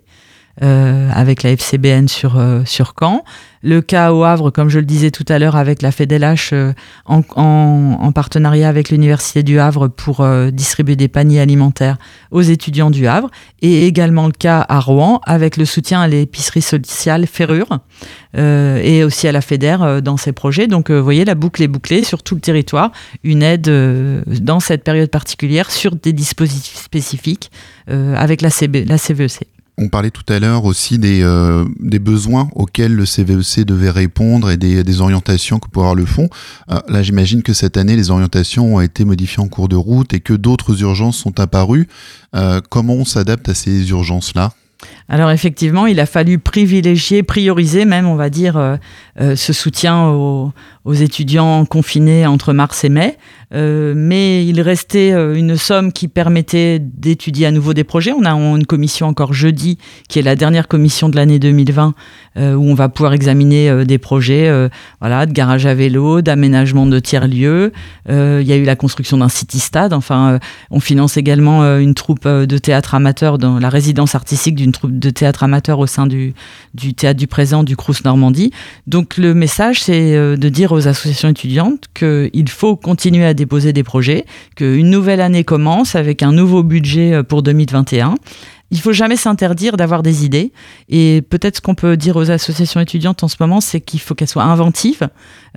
Euh, 0.63 1.09
avec 1.11 1.43
la 1.43 1.51
FCBN 1.51 2.07
sur, 2.07 2.37
euh, 2.37 2.61
sur 2.63 2.93
Caen. 2.97 3.25
Le 3.61 3.81
cas 3.81 4.13
au 4.13 4.23
Havre, 4.23 4.51
comme 4.51 4.69
je 4.69 4.79
le 4.79 4.85
disais 4.85 5.11
tout 5.11 5.25
à 5.27 5.37
l'heure, 5.37 5.57
avec 5.57 5.81
la 5.81 5.91
FEDELH 5.91 6.35
euh, 6.53 6.71
en, 7.05 7.23
en, 7.35 8.11
partenariat 8.13 8.69
avec 8.69 8.89
l'Université 8.89 9.43
du 9.43 9.59
Havre 9.59 9.89
pour 9.89 10.25
distribuer 10.53 10.95
des 10.95 11.09
paniers 11.09 11.41
alimentaires 11.41 11.97
aux 12.31 12.41
étudiants 12.41 12.89
du 12.89 13.05
Havre. 13.05 13.29
Et 13.61 13.85
également 13.85 14.27
le 14.27 14.31
cas 14.31 14.65
à 14.69 14.79
Rouen 14.79 15.19
avec 15.25 15.57
le 15.57 15.65
soutien 15.65 15.99
à 15.99 16.07
l'épicerie 16.07 16.61
sociale 16.61 17.27
Ferrure 17.27 17.79
et 18.37 19.03
aussi 19.03 19.27
à 19.27 19.31
la 19.31 19.41
FEDER 19.41 19.99
dans 20.01 20.15
ces 20.15 20.31
projets. 20.31 20.67
Donc 20.67 20.91
vous 20.91 21.03
voyez, 21.03 21.25
la 21.25 21.35
boucle 21.35 21.63
est 21.63 21.67
bouclée 21.67 22.03
sur 22.03 22.23
tout 22.23 22.35
le 22.35 22.41
territoire. 22.41 22.91
Une 23.23 23.43
aide 23.43 23.69
dans 24.27 24.59
cette 24.59 24.83
période 24.83 25.09
particulière 25.09 25.71
sur 25.71 25.95
des 25.95 26.13
dispositifs 26.13 26.77
spécifiques 26.77 27.51
avec 27.87 28.41
la, 28.41 28.51
CB, 28.51 28.85
la 28.85 28.97
CVEC. 28.97 29.54
On 29.77 29.89
parlait 29.89 30.11
tout 30.11 30.23
à 30.29 30.39
l'heure 30.39 30.63
aussi 30.63 30.97
des, 30.99 31.21
euh, 31.21 31.65
des, 31.81 31.99
besoins 31.99 32.47
auxquels 32.55 32.95
le 32.95 33.05
CVEC 33.05 33.59
e 33.59 33.63
devait 33.65 33.89
répondre 33.89 34.49
et 34.49 34.55
des, 34.55 34.85
des 34.85 35.01
orientations 35.01 35.59
que 35.59 35.67
pourrait 35.67 35.87
avoir 35.87 35.95
le 35.95 36.05
fonds. 36.05 36.29
Euh, 36.71 36.79
là, 36.87 37.03
j'imagine 37.03 37.43
que 37.43 37.51
cette 37.51 37.75
année, 37.75 37.97
les 37.97 38.09
orientations 38.09 38.75
ont 38.75 38.81
été 38.81 39.03
modifiées 39.03 39.43
en 39.43 39.49
cours 39.49 39.67
de 39.67 39.75
route 39.75 40.13
et 40.13 40.21
que 40.21 40.33
d'autres 40.33 40.81
urgences 40.81 41.17
sont 41.17 41.41
apparues. 41.41 41.89
Euh, 42.35 42.61
comment 42.69 42.93
on 42.93 43.05
s'adapte 43.05 43.49
à 43.49 43.53
ces 43.53 43.89
urgences-là? 43.89 44.53
Alors 45.09 45.31
effectivement, 45.31 45.87
il 45.87 45.99
a 45.99 46.05
fallu 46.05 46.39
privilégier, 46.39 47.23
prioriser 47.23 47.85
même, 47.85 48.07
on 48.07 48.15
va 48.15 48.29
dire, 48.29 48.77
ce 49.17 49.53
soutien 49.53 50.09
aux, 50.09 50.51
étudiants 50.93 51.65
confinés 51.65 52.27
entre 52.27 52.53
mars 52.53 52.83
et 52.83 52.89
mai. 52.89 53.17
Euh, 53.53 53.93
mais 53.95 54.45
il 54.45 54.59
restait 54.61 55.11
euh, 55.13 55.35
une 55.35 55.55
somme 55.55 55.91
qui 55.91 56.07
permettait 56.07 56.79
d'étudier 56.79 57.45
à 57.45 57.51
nouveau 57.51 57.73
des 57.73 57.83
projets. 57.83 58.11
On 58.11 58.25
a 58.25 58.33
une 58.33 58.65
commission 58.65 59.07
encore 59.07 59.33
jeudi, 59.33 59.77
qui 60.09 60.19
est 60.19 60.23
la 60.23 60.35
dernière 60.35 60.67
commission 60.67 61.09
de 61.09 61.15
l'année 61.15 61.39
2020, 61.39 61.93
euh, 62.37 62.55
où 62.55 62.63
on 62.63 62.73
va 62.73 62.89
pouvoir 62.89 63.13
examiner 63.13 63.85
des 63.85 63.97
projets 63.97 64.51
voilà, 64.99 65.25
de 65.25 65.31
garage 65.31 65.65
à 65.65 65.73
vélo, 65.73 66.21
d'aménagement 66.21 66.85
de 66.85 66.99
tiers-lieux. 66.99 67.71
il 68.09 68.43
y 68.43 68.51
a 68.51 68.55
eu 68.55 68.63
la 68.63 68.75
construction 68.75 69.17
d'un 69.17 69.29
city-stade. 69.29 69.93
Enfin, 69.93 70.39
on 70.71 70.79
finance 70.79 71.17
également 71.17 71.63
une 71.77 71.93
troupe 71.93 72.27
de 72.27 72.57
théâtre 72.57 72.95
amateur 72.95 73.37
dans 73.37 73.59
la 73.59 73.69
résidence 73.69 74.15
artistique 74.15 74.55
d'une 74.55 74.71
troupe 74.71 74.97
de 74.97 75.09
théâtre 75.09 75.43
amateur 75.43 75.79
au 75.79 75.87
sein 75.87 76.07
du, 76.07 76.33
du 76.73 76.93
théâtre 76.93 77.19
du 77.19 77.27
présent 77.27 77.63
du 77.63 77.75
Crous 77.75 78.03
Normandie. 78.03 78.51
Donc 78.87 79.04
le 79.17 79.33
message, 79.33 79.81
c'est 79.81 80.13
de 80.13 80.49
dire 80.49 80.71
aux 80.71 80.87
associations 80.87 81.29
étudiantes 81.29 81.85
qu'il 81.93 82.49
faut 82.49 82.75
continuer 82.75 83.25
à 83.25 83.33
déposer 83.33 83.73
des 83.73 83.83
projets, 83.83 84.25
qu'une 84.55 84.89
nouvelle 84.89 85.21
année 85.21 85.43
commence 85.43 85.95
avec 85.95 86.23
un 86.23 86.31
nouveau 86.31 86.63
budget 86.63 87.13
euh, 87.13 87.23
pour 87.23 87.43
2021 87.43 88.15
il 88.71 88.79
faut 88.79 88.93
jamais 88.93 89.15
s'interdire 89.15 89.77
d'avoir 89.77 90.01
des 90.01 90.25
idées. 90.25 90.51
Et 90.89 91.21
peut-être 91.29 91.57
ce 91.57 91.61
qu'on 91.61 91.75
peut 91.75 91.97
dire 91.97 92.15
aux 92.15 92.31
associations 92.31 92.79
étudiantes 92.79 93.23
en 93.23 93.27
ce 93.27 93.35
moment, 93.39 93.61
c'est 93.61 93.81
qu'il 93.81 93.99
faut 93.99 94.15
qu'elles 94.15 94.27
soient 94.27 94.43
inventives. 94.43 95.07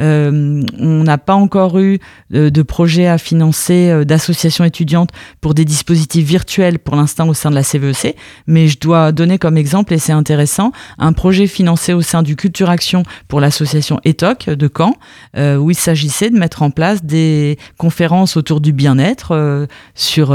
Euh, 0.01 0.63
on 0.79 1.03
n'a 1.03 1.19
pas 1.19 1.35
encore 1.35 1.79
eu 1.79 1.99
euh, 2.35 2.51
de 2.51 2.63
projet 2.63 3.09
à 3.09 3.19
financer 3.19 3.91
euh, 3.91 4.05
d'associations 4.05 4.65
étudiantes 4.65 5.11
pour 5.41 5.55
des 5.55 5.65
dispositifs 5.65 6.25
virtuels 6.25 6.79
pour 6.79 6.95
l'instant 6.95 7.29
au 7.29 7.35
sein 7.35 7.51
de 7.51 7.55
la 7.55 7.63
CVEC, 7.63 8.07
e 8.07 8.13
mais 8.47 8.69
je 8.69 8.79
dois 8.79 9.13
donner 9.13 9.39
comme 9.39 9.57
exemple, 9.57 9.95
et 9.95 9.99
c'est 9.99 10.13
intéressant, 10.13 10.73
un 10.99 11.13
projet 11.13 11.47
financé 11.47 11.93
au 11.95 12.03
sein 12.03 12.23
du 12.23 12.37
Culture 12.37 12.71
Action 12.71 13.03
pour 13.27 13.41
l'association 13.41 14.01
ETOC 14.05 14.51
de 14.51 14.71
Caen, 14.75 14.95
où 15.37 15.71
il 15.71 15.77
s'agissait 15.77 16.31
de 16.31 16.39
mettre 16.39 16.63
en 16.63 16.71
place 16.71 17.05
des 17.05 17.59
conférences 17.77 18.37
autour 18.37 18.61
du 18.61 18.73
bien-être 18.73 19.67
sur, 19.95 20.33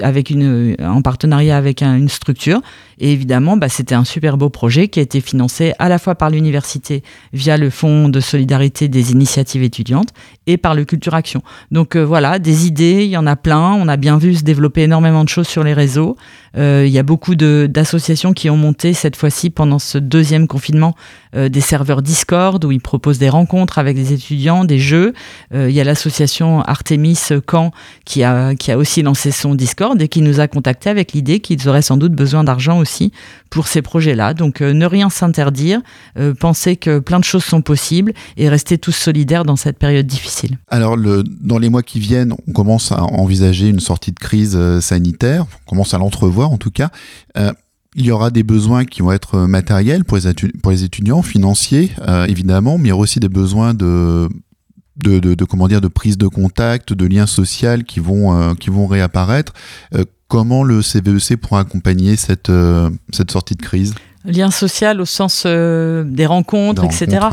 avec 0.00 0.30
une, 0.30 0.76
en 0.80 1.02
partenariat 1.02 1.56
avec 1.56 1.65
une 1.80 2.08
structure 2.08 2.60
et 2.98 3.12
évidemment, 3.12 3.56
bah, 3.56 3.68
c'était 3.68 3.94
un 3.94 4.04
super 4.04 4.36
beau 4.36 4.48
projet 4.48 4.88
qui 4.88 5.00
a 5.00 5.02
été 5.02 5.20
financé 5.20 5.74
à 5.78 5.88
la 5.88 5.98
fois 5.98 6.14
par 6.14 6.30
l'université 6.30 7.02
via 7.32 7.56
le 7.56 7.68
Fonds 7.68 8.08
de 8.08 8.20
solidarité 8.20 8.88
des 8.88 9.12
initiatives 9.12 9.62
étudiantes 9.62 10.08
et 10.46 10.56
par 10.56 10.74
le 10.74 10.84
Culture 10.84 11.14
Action. 11.14 11.42
Donc 11.70 11.96
euh, 11.96 12.04
voilà, 12.04 12.38
des 12.38 12.66
idées, 12.66 13.04
il 13.04 13.10
y 13.10 13.16
en 13.16 13.26
a 13.26 13.36
plein. 13.36 13.74
On 13.74 13.88
a 13.88 13.96
bien 13.96 14.16
vu 14.16 14.34
se 14.34 14.44
développer 14.44 14.82
énormément 14.82 15.24
de 15.24 15.28
choses 15.28 15.48
sur 15.48 15.62
les 15.62 15.74
réseaux. 15.74 16.16
Euh, 16.56 16.84
il 16.86 16.92
y 16.92 16.98
a 16.98 17.02
beaucoup 17.02 17.34
d'associations 17.34 18.32
qui 18.32 18.50
ont 18.50 18.56
monté 18.56 18.92
cette 18.92 19.16
fois-ci 19.16 19.50
pendant 19.50 19.78
ce 19.78 19.98
deuxième 19.98 20.46
confinement 20.46 20.94
euh, 21.34 21.48
des 21.48 21.60
serveurs 21.60 22.02
Discord 22.02 22.64
où 22.64 22.72
ils 22.72 22.80
proposent 22.80 23.18
des 23.18 23.28
rencontres 23.28 23.78
avec 23.78 23.96
des 23.96 24.12
étudiants, 24.12 24.64
des 24.64 24.78
jeux. 24.78 25.12
il 25.54 25.70
y 25.70 25.80
a 25.80 25.84
l'association 25.84 26.60
Artemis 26.62 27.18
Caen 27.50 27.70
qui 28.04 28.22
a, 28.24 28.54
qui 28.54 28.72
a 28.72 28.78
aussi 28.78 29.02
lancé 29.02 29.30
son 29.30 29.54
Discord 29.54 30.00
et 30.00 30.08
qui 30.08 30.22
nous 30.22 30.40
a 30.40 30.48
contacté 30.48 30.90
avec 30.90 31.12
l'idée 31.12 31.40
qu'ils 31.40 31.68
auraient 31.68 31.82
sans 31.82 31.96
doute 31.96 32.12
besoin 32.12 32.44
d'argent 32.44 32.78
aussi 32.78 33.12
pour 33.50 33.68
ces 33.68 33.82
projets-là. 33.82 34.34
Donc 34.34 34.60
euh, 34.60 34.72
ne 34.72 34.86
rien 34.86 35.10
s'interdire, 35.10 35.80
euh, 36.18 36.34
penser 36.34 36.76
que 36.76 36.98
plein 36.98 37.18
de 37.18 37.24
choses 37.24 37.44
sont 37.44 37.62
possibles 37.62 38.12
et 38.36 38.48
rester 38.48 38.78
tous 38.78 38.92
solidaires 38.92 39.44
dans 39.44 39.56
cette 39.56 39.78
période 39.78 40.06
difficile. 40.06 40.58
Alors 40.68 40.96
dans 41.40 41.58
les 41.58 41.70
mois 41.70 41.82
qui 41.82 42.00
viennent, 42.00 42.34
on 42.46 42.52
commence 42.52 42.92
à 42.92 43.02
envisager 43.02 43.68
une 43.68 43.80
sortie 43.80 44.12
de 44.12 44.18
crise 44.18 44.54
euh, 44.56 44.80
sanitaire, 44.80 45.46
on 45.66 45.70
commence 45.70 45.94
à 45.94 45.98
l'entrevoir 45.98 46.45
en 46.52 46.58
tout 46.58 46.70
cas. 46.70 46.90
il 47.34 48.04
y 48.04 48.10
aura 48.10 48.30
des 48.30 48.42
besoins 48.42 48.84
qui 48.84 49.02
vont 49.02 49.12
être 49.12 49.46
matériels 49.46 50.04
pour 50.04 50.18
les, 50.18 50.32
pour 50.62 50.70
les 50.70 50.84
étudiants, 50.84 51.22
financiers 51.22 51.92
évidemment, 52.28 52.78
mais 52.78 52.88
il 52.88 52.90
y 52.90 52.92
aura 52.92 53.02
aussi 53.02 53.20
des 53.20 53.28
besoins 53.28 53.74
de 53.74 54.28
de, 54.96 55.18
de, 55.18 55.44
comment 55.44 55.68
dire 55.68 55.82
de 55.82 55.88
prise 55.88 56.16
de 56.16 56.26
contact, 56.26 56.94
de 56.94 57.06
liens 57.06 57.26
sociaux 57.26 57.82
qui 57.86 58.00
vont 58.00 58.54
qui 58.54 58.70
vont 58.70 58.86
réapparaître. 58.86 59.52
Comment 60.28 60.64
le 60.64 60.82
CVEC 60.82 61.32
e 61.32 61.36
pourra 61.36 61.60
accompagner 61.60 62.16
cette, 62.16 62.50
euh, 62.50 62.90
cette 63.12 63.30
sortie 63.30 63.54
de 63.54 63.62
crise? 63.62 63.94
Lien 64.24 64.50
social 64.50 65.00
au 65.00 65.04
sens 65.04 65.44
euh, 65.46 66.02
des 66.02 66.26
rencontres, 66.26 66.84
etc. 66.84 67.26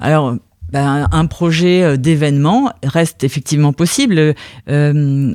Alors, 0.00 0.34
ben, 0.72 1.08
un 1.12 1.26
projet 1.26 1.82
euh, 1.82 1.96
d'événement 1.98 2.72
reste 2.82 3.22
effectivement 3.22 3.74
possible. 3.74 4.34
Le, 4.66 5.34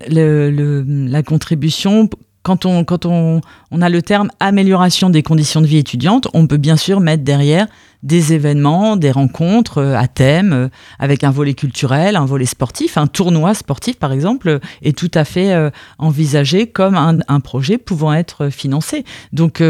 la 1.08 1.22
contribution 1.22 2.10
quand 2.44 2.66
on, 2.66 2.84
quand 2.84 3.06
on, 3.06 3.42
on, 3.72 3.82
a 3.82 3.90
le 3.90 4.02
terme 4.02 4.30
amélioration 4.40 5.10
des 5.10 5.24
conditions 5.24 5.62
de 5.62 5.66
vie 5.66 5.78
étudiantes, 5.78 6.28
on 6.34 6.46
peut 6.46 6.58
bien 6.58 6.76
sûr 6.76 7.00
mettre 7.00 7.24
derrière 7.24 7.68
des 8.04 8.34
événements, 8.34 8.98
des 8.98 9.12
rencontres 9.12 9.78
euh, 9.78 9.96
à 9.96 10.08
thème, 10.08 10.54
euh, 10.54 10.68
avec 11.00 11.24
un 11.24 11.32
volet 11.32 11.54
culturel, 11.54 12.18
un 12.18 12.26
volet 12.26 12.46
sportif. 12.46 12.98
Un 12.98 13.08
tournoi 13.08 13.54
sportif, 13.54 13.98
par 13.98 14.12
exemple, 14.12 14.60
est 14.82 14.98
tout 14.98 15.12
à 15.14 15.24
fait 15.24 15.54
euh, 15.54 15.70
envisagé 15.98 16.68
comme 16.68 16.96
un, 16.96 17.18
un 17.30 17.40
projet 17.40 17.78
pouvant 17.78 18.14
être 18.14 18.50
financé. 18.50 19.06
Donc, 19.32 19.64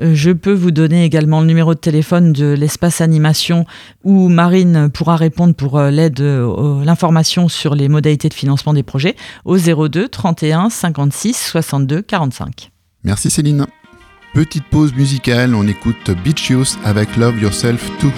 je 0.00 0.30
peux 0.30 0.52
vous 0.52 0.70
donner 0.70 1.04
également 1.04 1.40
le 1.40 1.46
numéro 1.46 1.74
de 1.74 1.78
téléphone 1.78 2.32
de 2.32 2.46
l'espace 2.46 3.00
animation 3.00 3.66
où 4.04 4.28
Marine 4.28 4.90
pourra 4.90 5.16
répondre 5.16 5.54
pour 5.54 5.78
euh, 5.78 5.90
l'aide, 5.90 6.20
euh, 6.20 6.84
l'information 6.84 7.48
sur 7.48 7.74
les 7.74 7.88
modalités 7.88 8.28
de 8.28 8.34
financement 8.34 8.72
des 8.72 8.82
projets 8.82 9.16
au 9.44 9.56
02 9.58 10.08
31 10.08 10.70
56 10.70 11.34
62 11.34 12.02
45. 12.02 12.70
Merci 13.04 13.30
Céline. 13.30 13.66
Petite 14.34 14.64
pause 14.64 14.94
musicale, 14.94 15.54
on 15.54 15.66
écoute 15.66 16.10
Beach 16.22 16.50
Youth 16.50 16.78
avec 16.84 17.16
Love 17.16 17.40
Yourself 17.40 17.90
Too. 17.98 18.12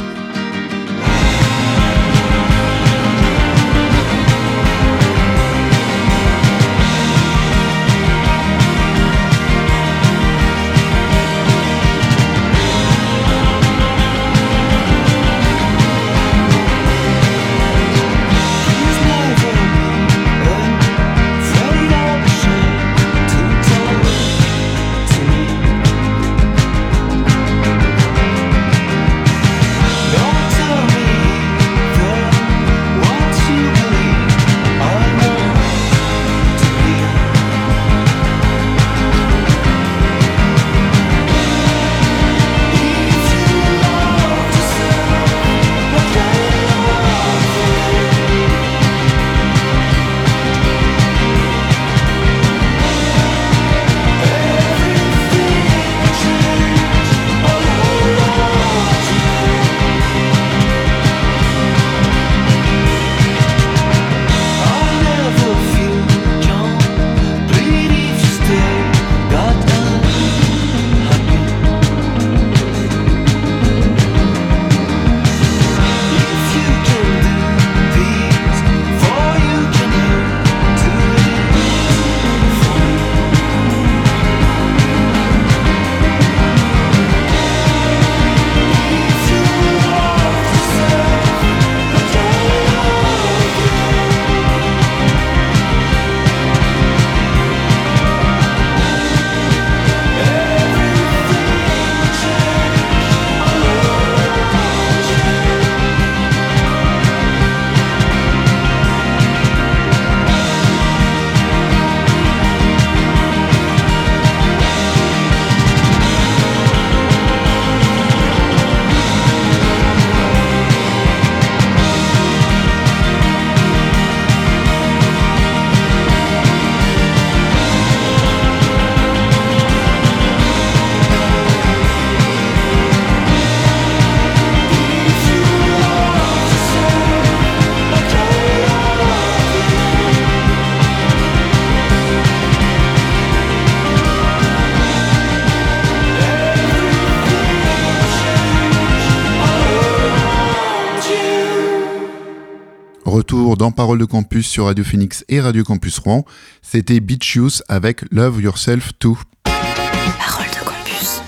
Dans 153.58 153.72
Parole 153.72 153.98
de 153.98 154.04
Campus 154.04 154.46
sur 154.46 154.66
Radio 154.66 154.84
Phoenix 154.84 155.24
et 155.28 155.40
Radio 155.40 155.64
Campus 155.64 155.98
Rouen. 155.98 156.24
C'était 156.62 157.00
Beach 157.00 157.34
Youth 157.34 157.60
avec 157.68 158.02
Love 158.12 158.40
Yourself 158.40 158.92
Too. 159.00 159.18
Parole 159.42 160.46
de 160.46 160.64
Campus. 160.64 161.20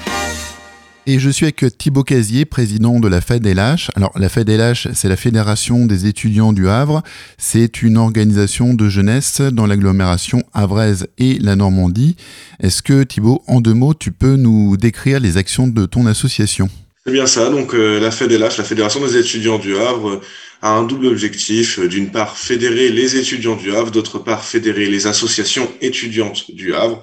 Et 1.09 1.19
je 1.19 1.29
suis 1.29 1.47
avec 1.47 1.65
Thibaut 1.77 2.05
Casier, 2.05 2.45
président 2.45 3.01
de 3.01 3.09
la 3.09 3.21
FEDLH. 3.21 3.91
Alors, 3.97 4.13
la 4.17 4.29
FEDLH, 4.29 4.93
c'est 4.95 5.09
la 5.09 5.17
Fédération 5.17 5.85
des 5.87 6.07
étudiants 6.07 6.53
du 6.53 6.69
Havre. 6.69 7.03
C'est 7.37 7.83
une 7.83 7.97
organisation 7.97 8.75
de 8.75 8.89
jeunesse 8.89 9.41
dans 9.41 9.67
l'agglomération 9.67 10.45
havraise 10.55 11.09
et 11.19 11.41
la 11.41 11.57
Normandie. 11.57 12.15
Est-ce 12.61 12.83
que, 12.83 13.03
Thibaut, 13.03 13.43
en 13.49 13.61
deux 13.61 13.75
mots, 13.75 13.95
tu 13.95 14.13
peux 14.13 14.37
nous 14.37 14.77
décrire 14.77 15.19
les 15.19 15.37
actions 15.37 15.67
de 15.67 15.85
ton 15.87 16.07
association? 16.07 16.69
C'est 17.05 17.13
bien 17.13 17.27
ça. 17.27 17.51
Donc, 17.51 17.75
euh, 17.75 17.99
la 17.99 18.11
FEDLH, 18.11 18.59
la 18.59 18.65
Fédération 18.65 19.05
des 19.05 19.17
étudiants 19.17 19.59
du 19.59 19.77
Havre, 19.77 20.21
a 20.63 20.71
un 20.71 20.85
double 20.85 21.07
objectif. 21.07 21.81
D'une 21.81 22.13
part, 22.13 22.39
fédérer 22.39 22.89
les 22.89 23.17
étudiants 23.17 23.57
du 23.57 23.75
Havre, 23.75 23.91
d'autre 23.91 24.21
part, 24.21 24.45
fédérer 24.45 24.87
les 24.87 25.09
associations 25.09 25.71
étudiantes 25.81 26.51
du 26.53 26.75
Havre, 26.75 27.03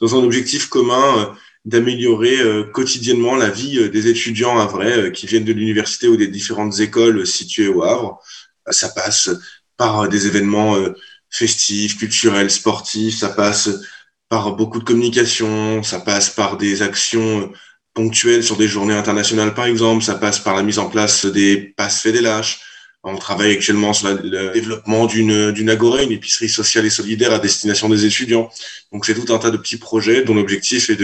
dans 0.00 0.14
un 0.14 0.22
objectif 0.22 0.68
commun 0.68 1.18
euh, 1.18 1.26
d'améliorer 1.64 2.38
euh, 2.40 2.64
quotidiennement 2.64 3.34
la 3.34 3.48
vie 3.48 3.78
euh, 3.78 3.88
des 3.88 4.08
étudiants 4.08 4.58
havrais 4.58 5.10
qui 5.12 5.26
viennent 5.26 5.44
de 5.44 5.52
l'université 5.54 6.06
ou 6.06 6.16
des 6.16 6.28
différentes 6.28 6.78
écoles 6.80 7.26
situées 7.26 7.68
au 7.68 7.82
Havre. 7.82 8.20
Ça 8.70 8.90
passe 8.90 9.30
par 9.78 10.08
des 10.08 10.26
événements 10.26 10.76
festifs, 11.30 11.96
culturels, 11.96 12.50
sportifs, 12.50 13.18
ça 13.18 13.30
passe 13.30 13.70
par 14.28 14.56
beaucoup 14.56 14.80
de 14.80 14.84
communication, 14.84 15.82
ça 15.82 16.00
passe 16.00 16.28
par 16.28 16.58
des 16.58 16.82
actions 16.82 17.50
ponctuelles 17.98 18.44
sur 18.44 18.56
des 18.56 18.68
journées 18.68 18.94
internationales 19.02 19.54
par 19.54 19.66
exemple, 19.66 20.04
ça 20.04 20.14
passe 20.14 20.38
par 20.38 20.54
la 20.54 20.62
mise 20.62 20.78
en 20.78 20.88
place 20.88 21.26
des 21.26 21.56
passes 21.76 22.00
FEDELH, 22.02 22.48
on 23.02 23.16
travaille 23.16 23.52
actuellement 23.52 23.92
sur 23.92 24.08
le 24.08 24.52
développement 24.52 25.06
d'une 25.06 25.70
agora, 25.70 26.02
une 26.02 26.12
épicerie 26.12 26.48
sociale 26.48 26.86
et 26.86 26.90
solidaire 26.90 27.32
à 27.32 27.38
destination 27.38 27.88
des 27.88 28.04
étudiants. 28.04 28.50
Donc 28.92 29.04
c'est 29.06 29.14
tout 29.14 29.32
un 29.32 29.38
tas 29.38 29.50
de 29.50 29.56
petits 29.56 29.78
projets 29.78 30.22
dont 30.22 30.34
l'objectif 30.34 30.90
est 30.90 30.98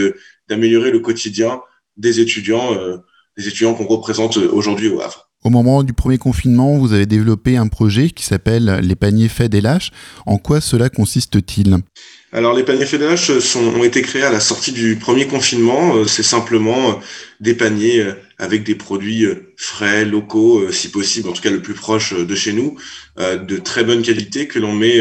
d'améliorer 0.48 0.90
le 0.90 1.00
quotidien 1.00 1.61
des 1.96 2.20
étudiants, 2.20 2.74
euh, 2.74 2.98
des 3.37 3.48
étudiants 3.48 3.74
qu'on 3.74 3.87
représente 3.87 4.37
aujourd'hui 4.37 4.88
au 4.88 5.00
Havre. 5.00 5.30
Au 5.44 5.50
moment 5.50 5.83
du 5.83 5.92
premier 5.92 6.16
confinement, 6.16 6.78
vous 6.78 6.94
avez 6.94 7.04
développé 7.04 7.59
un 7.59 7.68
projet 7.68 8.09
qui 8.09 8.24
s'appelle 8.24 8.80
les 8.83 8.94
paniers 8.94 9.28
faits 9.28 9.52
des 9.52 9.61
lâches. 9.61 9.90
En 10.24 10.38
quoi 10.38 10.62
cela 10.62 10.88
consiste-t-il? 10.88 11.76
Alors 12.33 12.54
les 12.54 12.62
paniers 12.62 12.87
faits 12.87 12.98
des 12.98 13.07
lâches 13.07 13.30
ont 13.54 13.85
été 13.85 14.00
créés 14.00 14.22
à 14.22 14.33
la 14.33 14.40
sortie 14.40 14.72
du 14.72 14.96
premier 14.96 15.26
confinement. 15.26 15.96
Euh, 15.96 16.07
c'est 16.07 16.22
simplement 16.22 16.92
euh, 16.92 16.94
des 17.40 17.52
paniers 17.52 18.00
euh, 18.00 18.14
avec 18.38 18.64
des 18.64 18.74
produits 18.74 19.26
frais, 19.59 20.07
locaux, 20.07 20.72
si 20.72 20.90
possible, 20.90 21.28
en 21.28 21.33
tout 21.33 21.42
cas 21.42 21.50
le 21.50 21.61
plus 21.61 21.74
proche 21.74 22.14
de 22.14 22.35
chez 22.35 22.52
nous, 22.52 22.76
de 23.16 23.57
très 23.59 23.85
bonne 23.85 24.02
qualité 24.02 24.48
que 24.48 24.59
l'on 24.59 24.72
met 24.72 24.98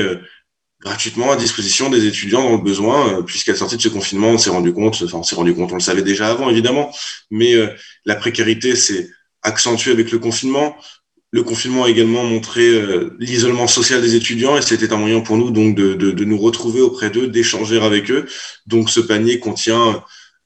gratuitement 0.82 1.32
à 1.32 1.36
disposition 1.36 1.89
des 1.89 2.06
étudiants 2.06 2.43
dans 2.43 2.58
le 2.58 2.63
besoin, 2.63 3.23
puisqu'à 3.23 3.53
la 3.53 3.58
sortie 3.58 3.77
de 3.77 3.82
ce 3.82 3.89
confinement, 3.89 4.27
on 4.27 4.38
s'est 4.38 4.51
rendu 4.51 4.71
compte, 4.71 5.01
enfin 5.03 5.17
on 5.17 5.23
s'est 5.23 5.36
rendu 5.36 5.56
compte, 5.56 5.71
on 5.71 5.77
le 5.77 5.82
savait 5.82 6.03
déjà 6.03 6.27
avant 6.27 6.51
évidemment, 6.51 6.93
mais 7.32 7.56
la 8.06 8.15
précarité 8.15 8.75
c'est 8.75 9.10
accentué 9.43 9.91
avec 9.91 10.12
le 10.12 10.19
confinement. 10.19 10.75
Le 11.32 11.43
confinement 11.43 11.86
a 11.86 11.89
également 11.89 12.23
montré 12.23 12.67
euh, 12.69 13.15
l'isolement 13.19 13.67
social 13.67 14.01
des 14.01 14.15
étudiants 14.15 14.58
et 14.58 14.62
c'était 14.62 14.93
un 14.93 14.97
moyen 14.97 15.21
pour 15.21 15.36
nous 15.36 15.49
donc 15.49 15.75
de, 15.75 15.93
de, 15.95 16.12
de 16.12 16.25
nous 16.25 16.38
retrouver 16.38 16.82
auprès 16.82 17.10
d'eux, 17.10 17.27
d'échanger 17.27 17.82
avec 17.82 18.12
eux. 18.12 18.25
Donc 18.67 18.89
ce 18.89 18.99
panier 18.99 19.39
contient 19.39 20.03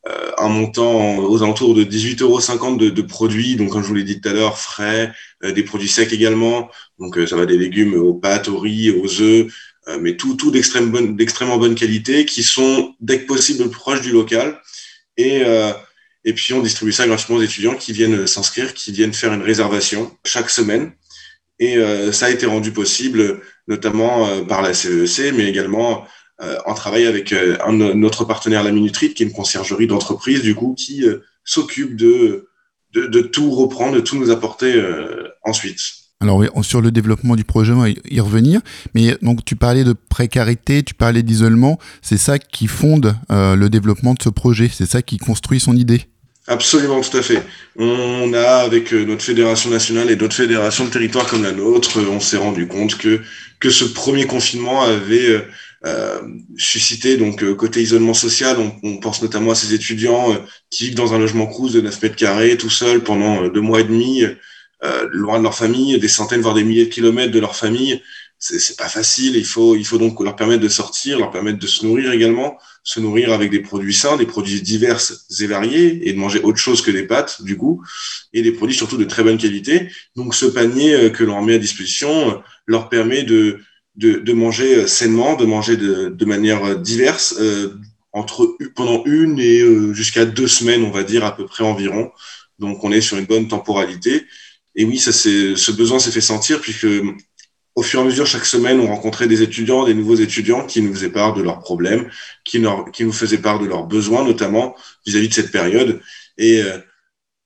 euh, 0.08 0.32
un 0.38 0.48
montant 0.48 1.18
aux 1.18 1.44
alentours 1.44 1.76
de 1.76 1.84
18,50 1.84 2.22
euros 2.22 2.76
de, 2.78 2.90
de 2.90 3.02
produits, 3.02 3.58
donc 3.58 3.72
comme 3.72 3.84
je 3.84 3.88
vous 3.90 3.96
l'ai 3.96 4.04
dit 4.04 4.22
tout 4.22 4.30
à 4.30 4.34
l'heure, 4.34 4.58
frais, 4.58 5.12
euh, 5.44 5.52
des 5.52 5.64
produits 5.64 5.90
secs 5.90 6.14
également. 6.14 6.70
Donc 7.00 7.20
ça 7.28 7.36
va 7.36 7.46
des 7.46 7.58
légumes 7.58 7.96
aux 7.96 8.14
pâtes, 8.14 8.48
au 8.48 8.58
riz, 8.58 8.92
aux 8.92 9.22
œufs, 9.22 9.52
mais 10.00 10.16
tout, 10.16 10.36
tout 10.36 10.52
d'extrêmement 10.52 10.92
bonne, 10.92 11.60
bonne 11.60 11.76
qualité 11.76 12.26
qui 12.26 12.44
sont 12.44 12.94
dès 13.00 13.20
que 13.22 13.26
possible 13.26 13.70
proches 13.70 14.02
du 14.02 14.12
local. 14.12 14.60
Et 15.18 15.44
et 16.28 16.34
puis, 16.34 16.54
on 16.54 16.62
distribue 16.62 16.92
ça 16.92 17.08
gratuitement 17.08 17.38
aux 17.38 17.42
étudiants 17.42 17.76
qui 17.76 17.94
viennent 17.94 18.28
s'inscrire, 18.28 18.74
qui 18.74 18.92
viennent 18.92 19.14
faire 19.14 19.32
une 19.32 19.44
réservation 19.44 20.12
chaque 20.26 20.50
semaine. 20.50 20.92
Et 21.58 21.78
euh, 21.78 22.12
ça 22.12 22.26
a 22.26 22.30
été 22.30 22.46
rendu 22.46 22.74
possible 22.74 23.40
notamment 23.70 24.28
euh, 24.28 24.42
par 24.42 24.62
la 24.62 24.74
CEC, 24.74 25.32
e 25.32 25.38
mais 25.38 25.48
également 25.48 26.04
euh, 26.42 26.58
en 26.66 26.74
travail 26.74 27.06
avec 27.06 27.34
notre 27.70 28.26
partenaire, 28.26 28.62
la 28.62 28.74
Minutrite, 28.74 29.14
qui 29.14 29.24
est 29.24 29.26
une 29.26 29.32
conciergerie 29.32 29.88
d'entreprise, 29.88 30.42
du 30.42 30.54
coup, 30.54 30.76
qui 30.78 31.06
s'occupe 31.46 31.96
de, 31.96 32.50
de, 32.94 33.22
tout 33.22 33.50
reprendre, 33.52 33.96
de 33.96 34.02
tout 34.02 34.20
nous 34.20 34.30
apporter 34.30 34.76
ensuite. 35.44 35.80
Alors 36.20 36.44
sur 36.62 36.82
le 36.82 36.92
développement 36.92 37.38
du 37.38 37.46
projet, 37.46 37.72
on 37.72 37.84
va 37.84 37.90
y 37.90 38.20
revenir. 38.20 38.60
Mais 38.94 39.16
donc 39.22 39.46
tu 39.46 39.56
parlais 39.56 39.86
de 39.86 39.94
précarité, 39.94 40.84
tu 40.84 40.94
parlais 40.94 41.24
d'isolement. 41.24 41.80
C'est 42.02 42.18
ça 42.18 42.38
qui 42.38 42.68
fonde 42.68 43.16
le 43.30 43.68
développement 43.68 44.14
de 44.14 44.22
ce 44.22 44.30
projet. 44.30 44.70
C'est 44.72 44.90
ça 44.90 45.02
qui 45.02 45.18
construit 45.18 45.62
son 45.62 45.76
idée. 45.76 46.02
Absolument, 46.50 47.02
tout 47.02 47.18
à 47.18 47.22
fait. 47.22 47.44
On 47.76 48.34
a, 48.34 48.60
avec 48.60 48.94
euh, 48.94 49.04
notre 49.04 49.22
fédération 49.22 49.70
nationale 49.70 50.10
et 50.10 50.16
d'autres 50.16 50.36
fédérations 50.36 50.86
de 50.86 50.90
territoires 50.90 51.28
comme 51.28 51.44
la 51.44 51.52
nôtre, 51.52 52.00
euh, 52.00 52.08
on 52.10 52.22
s'est 52.22 52.38
rendu 52.38 52.68
compte 52.68 52.98
que, 52.98 53.20
que 53.60 53.70
ce 53.70 53.84
premier 53.84 54.26
confinement 54.28 54.82
avait 54.84 55.46
euh, 55.86 56.22
suscité, 56.56 57.18
donc 57.18 57.44
côté 57.56 57.82
isolement 57.82 58.14
social, 58.14 58.58
on, 58.82 58.98
pense 59.00 59.22
notamment 59.22 59.52
à 59.52 59.56
ces 59.56 59.74
étudiants 59.74 60.38
qui 60.70 60.86
vivent 60.86 60.96
dans 60.96 61.14
un 61.14 61.20
logement 61.20 61.48
crous 61.48 61.74
de 61.74 61.82
9 61.82 62.02
mètres 62.02 62.16
carrés, 62.16 62.56
tout 62.56 62.70
seuls 62.70 63.02
pendant 63.04 63.50
deux 63.50 63.62
mois 63.62 63.82
et 63.82 63.84
demi, 63.84 64.24
loin 65.12 65.38
de 65.40 65.44
leur 65.44 65.56
famille, 65.56 66.00
des 66.00 66.08
centaines, 66.08 66.42
voire 66.42 66.56
des 66.56 66.64
milliers 66.64 66.86
de 66.86 66.90
kilomètres 66.90 67.32
de 67.32 67.40
leur 67.40 67.56
famille. 67.56 68.02
C'est 68.40 68.78
pas 68.78 68.88
facile, 68.88 69.36
il 69.36 69.46
faut, 69.46 69.76
il 69.76 69.86
faut 69.86 69.98
donc 69.98 70.22
leur 70.22 70.36
permettre 70.36 70.62
de 70.62 70.70
sortir, 70.70 71.18
leur 71.18 71.32
permettre 71.32 71.58
de 71.58 71.68
se 71.68 71.86
nourrir 71.86 72.12
également 72.12 72.58
se 72.88 73.02
nourrir 73.02 73.34
avec 73.34 73.52
des 73.52 73.60
produits 73.60 73.94
sains, 73.94 74.16
des 74.16 74.26
produits 74.26 74.62
divers 74.62 74.98
et 75.42 75.46
variés, 75.46 76.08
et 76.08 76.14
de 76.14 76.18
manger 76.18 76.40
autre 76.40 76.58
chose 76.58 76.82
que 76.82 76.90
des 76.90 77.04
pâtes, 77.04 77.42
du 77.42 77.58
coup, 77.58 77.84
et 78.32 78.42
des 78.42 78.54
produits 78.54 78.78
surtout 78.78 78.96
de 78.96 79.04
très 79.04 79.26
bonne 79.26 79.38
qualité. 79.38 79.90
Donc 80.16 80.34
ce 80.34 80.46
panier 80.46 80.94
euh, 80.94 81.10
que 81.10 81.26
l'on 81.26 81.42
met 81.42 81.56
à 81.56 81.58
disposition 81.58 82.30
euh, 82.30 82.34
leur 82.66 82.88
permet 82.88 83.24
de, 83.24 83.60
de, 83.96 84.14
de 84.20 84.34
manger 84.34 84.78
euh, 84.78 84.88
sainement, 84.88 85.36
de 85.36 85.44
manger 85.44 85.76
de, 85.76 86.08
de 86.08 86.26
manière 86.26 86.80
diverse, 86.80 87.38
entre 88.14 88.56
pendant 88.74 89.04
une 89.04 89.38
et 89.38 89.62
jusqu'à 89.94 90.24
deux 90.24 90.48
semaines, 90.48 90.84
on 90.84 90.92
va 90.92 91.04
dire 91.04 91.26
à 91.26 91.36
peu 91.36 91.46
près 91.46 91.66
environ. 91.66 92.12
Donc 92.58 92.86
on 92.86 92.92
est 92.94 93.02
sur 93.02 93.18
une 93.18 93.26
bonne 93.26 93.50
temporalité. 93.50 94.26
Et 94.76 94.86
oui, 94.86 94.98
ça 94.98 95.12
c'est 95.12 95.58
ce 95.58 95.72
besoin 95.72 96.00
s'est 96.00 96.12
fait 96.12 96.22
sentir 96.22 96.62
puisque 96.62 96.88
au 97.78 97.84
fur 97.84 98.00
et 98.00 98.02
à 98.02 98.06
mesure, 98.06 98.26
chaque 98.26 98.48
semaine, 98.48 98.80
on 98.80 98.88
rencontrait 98.88 99.28
des 99.28 99.44
étudiants, 99.44 99.86
des 99.86 99.94
nouveaux 99.94 100.16
étudiants 100.16 100.66
qui 100.66 100.82
nous 100.82 100.92
faisaient 100.96 101.12
part 101.12 101.36
de 101.36 101.44
leurs 101.44 101.60
problèmes, 101.60 102.10
qui 102.44 102.60
nous, 102.60 103.12
faisaient 103.12 103.38
part 103.38 103.60
de 103.60 103.68
leurs 103.68 103.84
besoins, 103.84 104.24
notamment 104.24 104.76
vis-à-vis 105.06 105.28
de 105.28 105.34
cette 105.36 105.52
période. 105.52 106.02
Et 106.40 106.64
euh, 106.64 106.80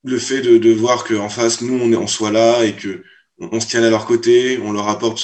le 0.04 0.18
fait 0.18 0.40
de, 0.40 0.56
de 0.56 0.72
voir 0.72 1.04
qu'en 1.04 1.28
face, 1.28 1.60
nous, 1.60 1.78
on, 1.78 1.92
est, 1.92 1.96
on 1.96 2.06
soit 2.06 2.30
là 2.30 2.64
et 2.64 2.72
que 2.72 3.04
on, 3.40 3.60
se 3.60 3.66
tient 3.66 3.82
à 3.82 3.90
leur 3.90 4.06
côté, 4.06 4.58
on 4.64 4.72
leur 4.72 4.88
apporte 4.88 5.22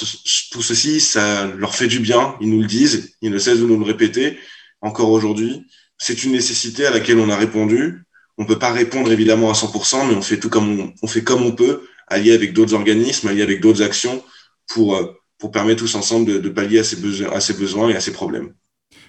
tout 0.51 0.61
ceci, 0.61 0.99
ça 0.99 1.47
leur 1.57 1.73
fait 1.73 1.87
du 1.87 1.99
bien, 1.99 2.35
ils 2.39 2.49
nous 2.51 2.61
le 2.61 2.67
disent, 2.67 3.15
ils 3.23 3.31
ne 3.31 3.39
cessent 3.39 3.61
de 3.61 3.65
nous 3.65 3.79
le 3.79 3.85
répéter 3.85 4.37
encore 4.81 5.09
aujourd'hui. 5.09 5.65
C'est 5.97 6.23
une 6.23 6.33
nécessité 6.33 6.85
à 6.85 6.91
laquelle 6.91 7.17
on 7.17 7.31
a 7.31 7.35
répondu. 7.35 8.03
On 8.37 8.45
peut 8.45 8.59
pas 8.59 8.71
répondre 8.71 9.11
évidemment 9.11 9.49
à 9.49 9.53
100%, 9.53 10.07
mais 10.07 10.13
on 10.13 10.21
fait 10.21 10.37
tout 10.37 10.49
comme 10.49 10.79
on, 10.79 10.93
on 11.01 11.07
fait 11.07 11.23
comme 11.23 11.41
on 11.41 11.51
peut, 11.51 11.81
allié 12.05 12.33
avec 12.33 12.53
d'autres 12.53 12.75
organismes, 12.75 13.27
allié 13.27 13.41
avec 13.41 13.59
d'autres 13.59 13.81
actions 13.81 14.23
pour, 14.69 14.95
euh, 14.95 15.13
pour 15.37 15.51
permettre 15.51 15.81
tous 15.81 15.95
ensemble 15.95 16.25
de, 16.25 16.37
de 16.39 16.49
pallier 16.49 16.79
à 16.79 16.83
ces, 16.83 16.95
besoins, 16.95 17.31
à 17.31 17.39
ces 17.39 17.53
besoins 17.53 17.89
et 17.89 17.95
à 17.95 17.99
ces 17.99 18.13
problèmes. 18.13 18.53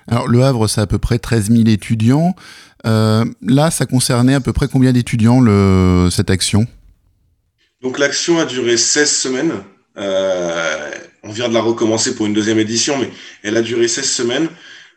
Alors 0.08 0.28
le 0.28 0.42
Havre, 0.42 0.66
c'est 0.66 0.80
à 0.80 0.86
peu 0.86 0.98
près 0.98 1.18
13 1.18 1.50
000 1.50 1.68
étudiants. 1.68 2.34
Euh, 2.86 3.24
là, 3.42 3.70
ça 3.70 3.86
concernait 3.86 4.34
à 4.34 4.40
peu 4.40 4.52
près 4.52 4.68
combien 4.68 4.92
d'étudiants 4.92 5.40
le, 5.40 6.08
cette 6.10 6.30
action? 6.30 6.66
Donc 7.82 7.98
l'action 7.98 8.38
a 8.38 8.44
duré 8.44 8.76
16 8.76 9.10
semaines. 9.10 9.52
Euh, 9.96 10.90
on 11.22 11.30
vient 11.30 11.48
de 11.48 11.54
la 11.54 11.60
recommencer 11.60 12.14
pour 12.14 12.26
une 12.26 12.34
deuxième 12.34 12.58
édition, 12.58 12.98
mais 12.98 13.10
elle 13.42 13.56
a 13.56 13.62
duré 13.62 13.88
16 13.88 14.04
semaines. 14.04 14.48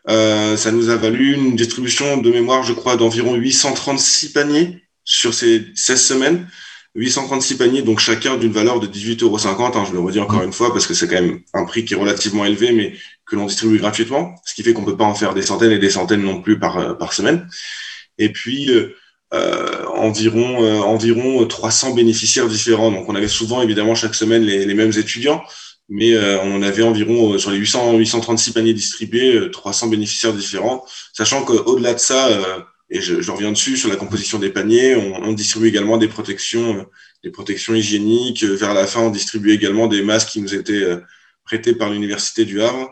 Euh, 0.08 0.56
ça 0.56 0.70
nous 0.70 0.90
a 0.90 0.96
valu 0.96 1.34
une 1.34 1.56
distribution 1.56 2.18
de 2.18 2.30
mémoire, 2.30 2.62
je 2.62 2.72
crois, 2.72 2.96
d'environ 2.96 3.34
836 3.34 4.32
paniers 4.32 4.82
sur 5.04 5.32
ces 5.32 5.66
16 5.74 6.02
semaines. 6.02 6.46
836 6.94 7.56
paniers, 7.56 7.82
donc 7.82 7.98
chacun 7.98 8.36
d'une 8.36 8.52
valeur 8.52 8.78
de 8.78 8.86
18,50 8.86 9.24
euros. 9.24 9.38
Hein, 9.46 9.84
je 9.86 9.92
le 9.92 9.98
redis 9.98 10.20
encore 10.20 10.42
une 10.42 10.52
fois 10.52 10.72
parce 10.72 10.86
que 10.86 10.94
c'est 10.94 11.08
quand 11.08 11.20
même 11.20 11.40
un 11.52 11.64
prix 11.64 11.84
qui 11.84 11.94
est 11.94 11.96
relativement 11.96 12.44
élevé, 12.44 12.72
mais 12.72 12.94
que 13.26 13.34
l'on 13.36 13.46
distribue 13.46 13.78
gratuitement, 13.78 14.34
ce 14.44 14.54
qui 14.54 14.62
fait 14.62 14.72
qu'on 14.72 14.84
peut 14.84 14.96
pas 14.96 15.04
en 15.04 15.14
faire 15.14 15.34
des 15.34 15.42
centaines 15.42 15.72
et 15.72 15.78
des 15.78 15.90
centaines 15.90 16.22
non 16.22 16.40
plus 16.40 16.58
par, 16.58 16.78
euh, 16.78 16.94
par 16.94 17.12
semaine. 17.12 17.48
Et 18.18 18.30
puis, 18.30 18.70
euh, 18.70 18.94
euh 19.32 19.84
environ, 19.94 20.62
euh, 20.62 20.80
environ 20.80 21.44
300 21.46 21.94
bénéficiaires 21.94 22.46
différents. 22.46 22.92
Donc, 22.92 23.08
on 23.08 23.14
avait 23.14 23.28
souvent, 23.28 23.62
évidemment, 23.62 23.94
chaque 23.94 24.14
semaine 24.14 24.42
les, 24.42 24.64
les 24.64 24.74
mêmes 24.74 24.92
étudiants, 24.96 25.42
mais 25.88 26.16
on 26.42 26.62
avait 26.62 26.82
environ, 26.82 27.38
sur 27.38 27.50
les 27.50 27.58
800, 27.58 27.98
836 27.98 28.52
paniers 28.52 28.72
distribués, 28.72 29.50
300 29.52 29.88
bénéficiaires 29.88 30.32
différents, 30.32 30.84
sachant 31.12 31.44
qu'au-delà 31.44 31.92
de 31.94 31.98
ça, 31.98 32.28
et 32.94 33.00
je, 33.00 33.20
je, 33.20 33.30
reviens 33.30 33.52
dessus 33.52 33.76
sur 33.76 33.90
la 33.90 33.96
composition 33.96 34.38
des 34.38 34.50
paniers. 34.50 34.96
On, 34.96 35.24
on 35.24 35.32
distribue 35.32 35.68
également 35.68 35.98
des 35.98 36.08
protections, 36.08 36.78
euh, 36.78 36.82
des 37.22 37.30
protections 37.30 37.74
hygiéniques. 37.74 38.44
Vers 38.44 38.72
la 38.72 38.86
fin, 38.86 39.00
on 39.00 39.10
distribue 39.10 39.52
également 39.52 39.88
des 39.88 40.02
masques 40.02 40.28
qui 40.30 40.40
nous 40.40 40.54
étaient 40.54 40.84
euh, 40.84 41.00
prêtés 41.44 41.74
par 41.74 41.90
l'université 41.90 42.44
du 42.44 42.62
Havre. 42.62 42.90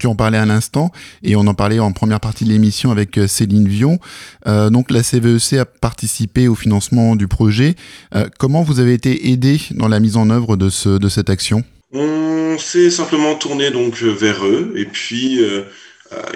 Tu 0.00 0.06
en 0.06 0.14
parlais 0.14 0.38
à 0.38 0.46
l'instant 0.46 0.90
et 1.22 1.36
on 1.36 1.40
en 1.40 1.52
parlait 1.52 1.78
en 1.78 1.92
première 1.92 2.20
partie 2.20 2.44
de 2.44 2.48
l'émission 2.48 2.90
avec 2.90 3.18
euh, 3.18 3.26
Céline 3.26 3.68
Vion. 3.68 3.98
Euh, 4.46 4.70
donc 4.70 4.90
la 4.90 5.02
CVEC 5.02 5.52
e 5.52 5.60
a 5.60 5.64
participé 5.66 6.48
au 6.48 6.54
financement 6.54 7.16
du 7.16 7.28
projet. 7.28 7.74
Euh, 8.14 8.26
comment 8.38 8.62
vous 8.62 8.80
avez 8.80 8.94
été 8.94 9.30
aidé 9.30 9.60
dans 9.72 9.88
la 9.88 10.00
mise 10.00 10.16
en 10.16 10.30
œuvre 10.30 10.56
de, 10.56 10.70
ce, 10.70 10.88
de 10.88 11.08
cette 11.10 11.28
action? 11.28 11.64
On 11.92 12.56
s'est 12.58 12.90
simplement 12.90 13.34
tourné 13.34 13.70
donc 13.70 14.00
vers 14.00 14.46
eux 14.46 14.72
et 14.74 14.86
puis 14.86 15.40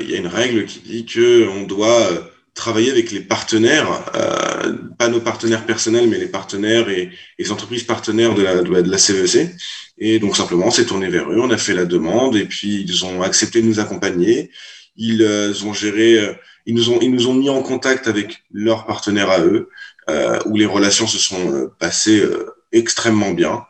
il 0.00 0.10
y 0.10 0.14
a 0.14 0.18
une 0.18 0.26
règle 0.26 0.66
qui 0.66 0.80
dit 0.80 1.06
que 1.06 1.48
on 1.48 1.62
doit 1.62 2.08
travailler 2.54 2.90
avec 2.90 3.10
les 3.10 3.20
partenaires, 3.20 4.04
euh, 4.14 4.74
pas 4.96 5.08
nos 5.08 5.20
partenaires 5.20 5.66
personnels, 5.66 6.08
mais 6.08 6.18
les 6.18 6.28
partenaires 6.28 6.88
et, 6.88 7.10
les 7.38 7.52
entreprises 7.52 7.82
partenaires 7.82 8.34
de 8.34 8.42
la, 8.42 8.62
de 8.62 8.90
la 8.90 8.98
CEC. 8.98 9.36
E 9.36 9.48
et 9.98 10.18
donc 10.18 10.36
simplement, 10.36 10.66
on 10.66 10.70
s'est 10.70 10.86
tourné 10.86 11.08
vers 11.08 11.30
eux, 11.30 11.38
on 11.40 11.50
a 11.50 11.58
fait 11.58 11.74
la 11.74 11.84
demande 11.84 12.36
et 12.36 12.44
puis 12.44 12.82
ils 12.82 13.04
ont 13.04 13.22
accepté 13.22 13.62
de 13.62 13.66
nous 13.66 13.80
accompagner. 13.80 14.50
Ils 14.96 15.22
euh, 15.22 15.52
ont 15.64 15.72
géré, 15.72 16.18
euh, 16.18 16.32
ils 16.66 16.74
nous 16.74 16.90
ont, 16.90 16.98
ils 17.00 17.10
nous 17.10 17.28
ont 17.28 17.34
mis 17.34 17.50
en 17.50 17.62
contact 17.62 18.08
avec 18.08 18.44
leurs 18.52 18.86
partenaires 18.86 19.30
à 19.30 19.40
eux, 19.40 19.68
euh, 20.08 20.38
où 20.46 20.56
les 20.56 20.66
relations 20.66 21.06
se 21.06 21.18
sont 21.18 21.52
euh, 21.52 21.72
passées 21.78 22.22
extrêmement 22.72 23.32
bien. 23.32 23.64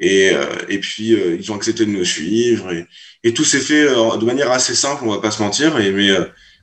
Et, 0.00 0.30
et 0.68 0.78
puis 0.78 1.08
ils 1.08 1.50
ont 1.50 1.56
accepté 1.56 1.84
de 1.84 1.90
nous 1.90 2.04
suivre 2.04 2.72
et, 2.72 2.86
et 3.24 3.34
tout 3.34 3.42
s'est 3.42 3.58
fait 3.58 3.82
de 3.82 4.24
manière 4.24 4.52
assez 4.52 4.76
simple, 4.76 5.02
on 5.04 5.10
va 5.10 5.20
pas 5.20 5.32
se 5.32 5.42
mentir. 5.42 5.76
Et, 5.80 5.90
mais, 5.90 6.10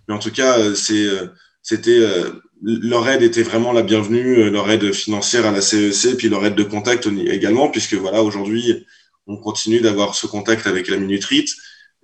mais 0.07 0.13
en 0.13 0.19
tout 0.19 0.31
cas, 0.31 0.73
c'est 0.73 1.05
c'était 1.65 1.97
euh, 1.97 2.43
leur 2.61 3.09
aide 3.09 3.23
était 3.23 3.41
vraiment 3.41 3.73
la 3.73 3.81
bienvenue, 3.81 4.37
euh, 4.37 4.51
leur 4.51 4.69
aide 4.69 4.93
financière 4.93 5.47
à 5.47 5.51
la 5.51 5.61
CEC, 5.61 6.13
e 6.13 6.15
puis 6.15 6.29
leur 6.29 6.45
aide 6.45 6.53
de 6.53 6.61
contact 6.61 7.07
également, 7.07 7.69
puisque 7.69 7.95
voilà, 7.95 8.21
aujourd'hui, 8.21 8.85
on 9.25 9.35
continue 9.37 9.79
d'avoir 9.79 10.13
ce 10.13 10.27
contact 10.27 10.67
avec 10.67 10.87
la 10.87 10.97
Minutrite 10.97 11.49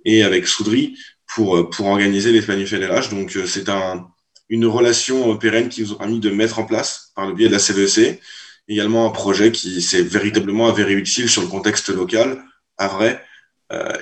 et 0.04 0.24
avec 0.24 0.48
Soudry 0.48 0.98
pour, 1.32 1.56
euh, 1.56 1.70
pour 1.70 1.86
organiser 1.86 2.32
les 2.32 2.42
planifs 2.42 2.74
Donc, 3.10 3.38
c'est 3.46 3.68
un, 3.68 4.08
une 4.48 4.66
relation 4.66 5.36
pérenne 5.36 5.68
qui 5.68 5.82
nous 5.82 5.92
a 5.92 5.98
permis 5.98 6.18
de 6.18 6.30
mettre 6.30 6.58
en 6.58 6.64
place 6.64 7.12
par 7.14 7.28
le 7.28 7.34
biais 7.34 7.46
de 7.46 7.52
la 7.52 7.60
CEC. 7.60 7.98
E 7.98 8.18
également 8.66 9.06
un 9.06 9.10
projet 9.10 9.52
qui 9.52 9.80
s'est 9.80 10.02
véritablement 10.02 10.68
avéré 10.68 10.94
utile 10.94 11.28
sur 11.28 11.42
le 11.42 11.48
contexte 11.48 11.88
local, 11.90 12.42
à 12.78 12.88
vrai, 12.88 13.22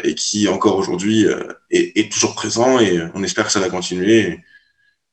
et 0.04 0.14
qui 0.14 0.48
encore 0.48 0.76
aujourd'hui 0.76 1.26
est, 1.70 1.98
est, 1.98 2.12
toujours 2.12 2.34
présent 2.34 2.78
et 2.78 3.00
on 3.14 3.22
espère 3.22 3.46
que 3.46 3.52
ça 3.52 3.60
va 3.60 3.70
continuer. 3.70 4.40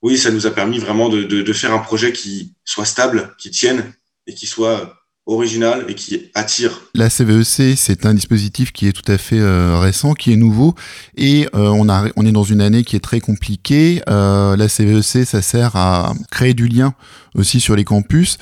Oui, 0.01 0.17
ça 0.17 0.31
nous 0.31 0.45
a 0.45 0.51
permis 0.51 0.79
vraiment 0.79 1.09
de, 1.09 1.23
de, 1.23 1.41
de 1.41 1.53
faire 1.53 1.73
un 1.73 1.79
projet 1.79 2.11
qui 2.11 2.53
soit 2.65 2.85
stable, 2.85 3.35
qui 3.37 3.51
tienne 3.51 3.93
et 4.27 4.33
qui 4.33 4.45
soit 4.45 4.93
original 5.27 5.85
et 5.89 5.93
qui 5.93 6.31
attire. 6.33 6.81
La 6.95 7.09
CVEC, 7.09 7.77
c'est 7.77 8.05
un 8.05 8.13
dispositif 8.13 8.71
qui 8.71 8.87
est 8.87 8.93
tout 8.93 9.11
à 9.11 9.17
fait 9.17 9.39
euh, 9.39 9.77
récent, 9.77 10.13
qui 10.13 10.31
est 10.31 10.37
nouveau, 10.37 10.73
et 11.17 11.47
euh, 11.53 11.67
on, 11.67 11.89
a, 11.89 12.07
on 12.15 12.25
est 12.25 12.31
dans 12.31 12.43
une 12.43 12.61
année 12.61 12.83
qui 12.83 12.95
est 12.95 13.01
très 13.01 13.19
compliquée. 13.19 14.01
Euh, 14.09 14.55
la 14.55 14.69
CVEC, 14.69 15.25
ça 15.25 15.41
sert 15.41 15.75
à 15.75 16.13
créer 16.31 16.53
du 16.53 16.67
lien 16.67 16.93
aussi 17.35 17.59
sur 17.59 17.75
les 17.75 17.83
campus. 17.83 18.39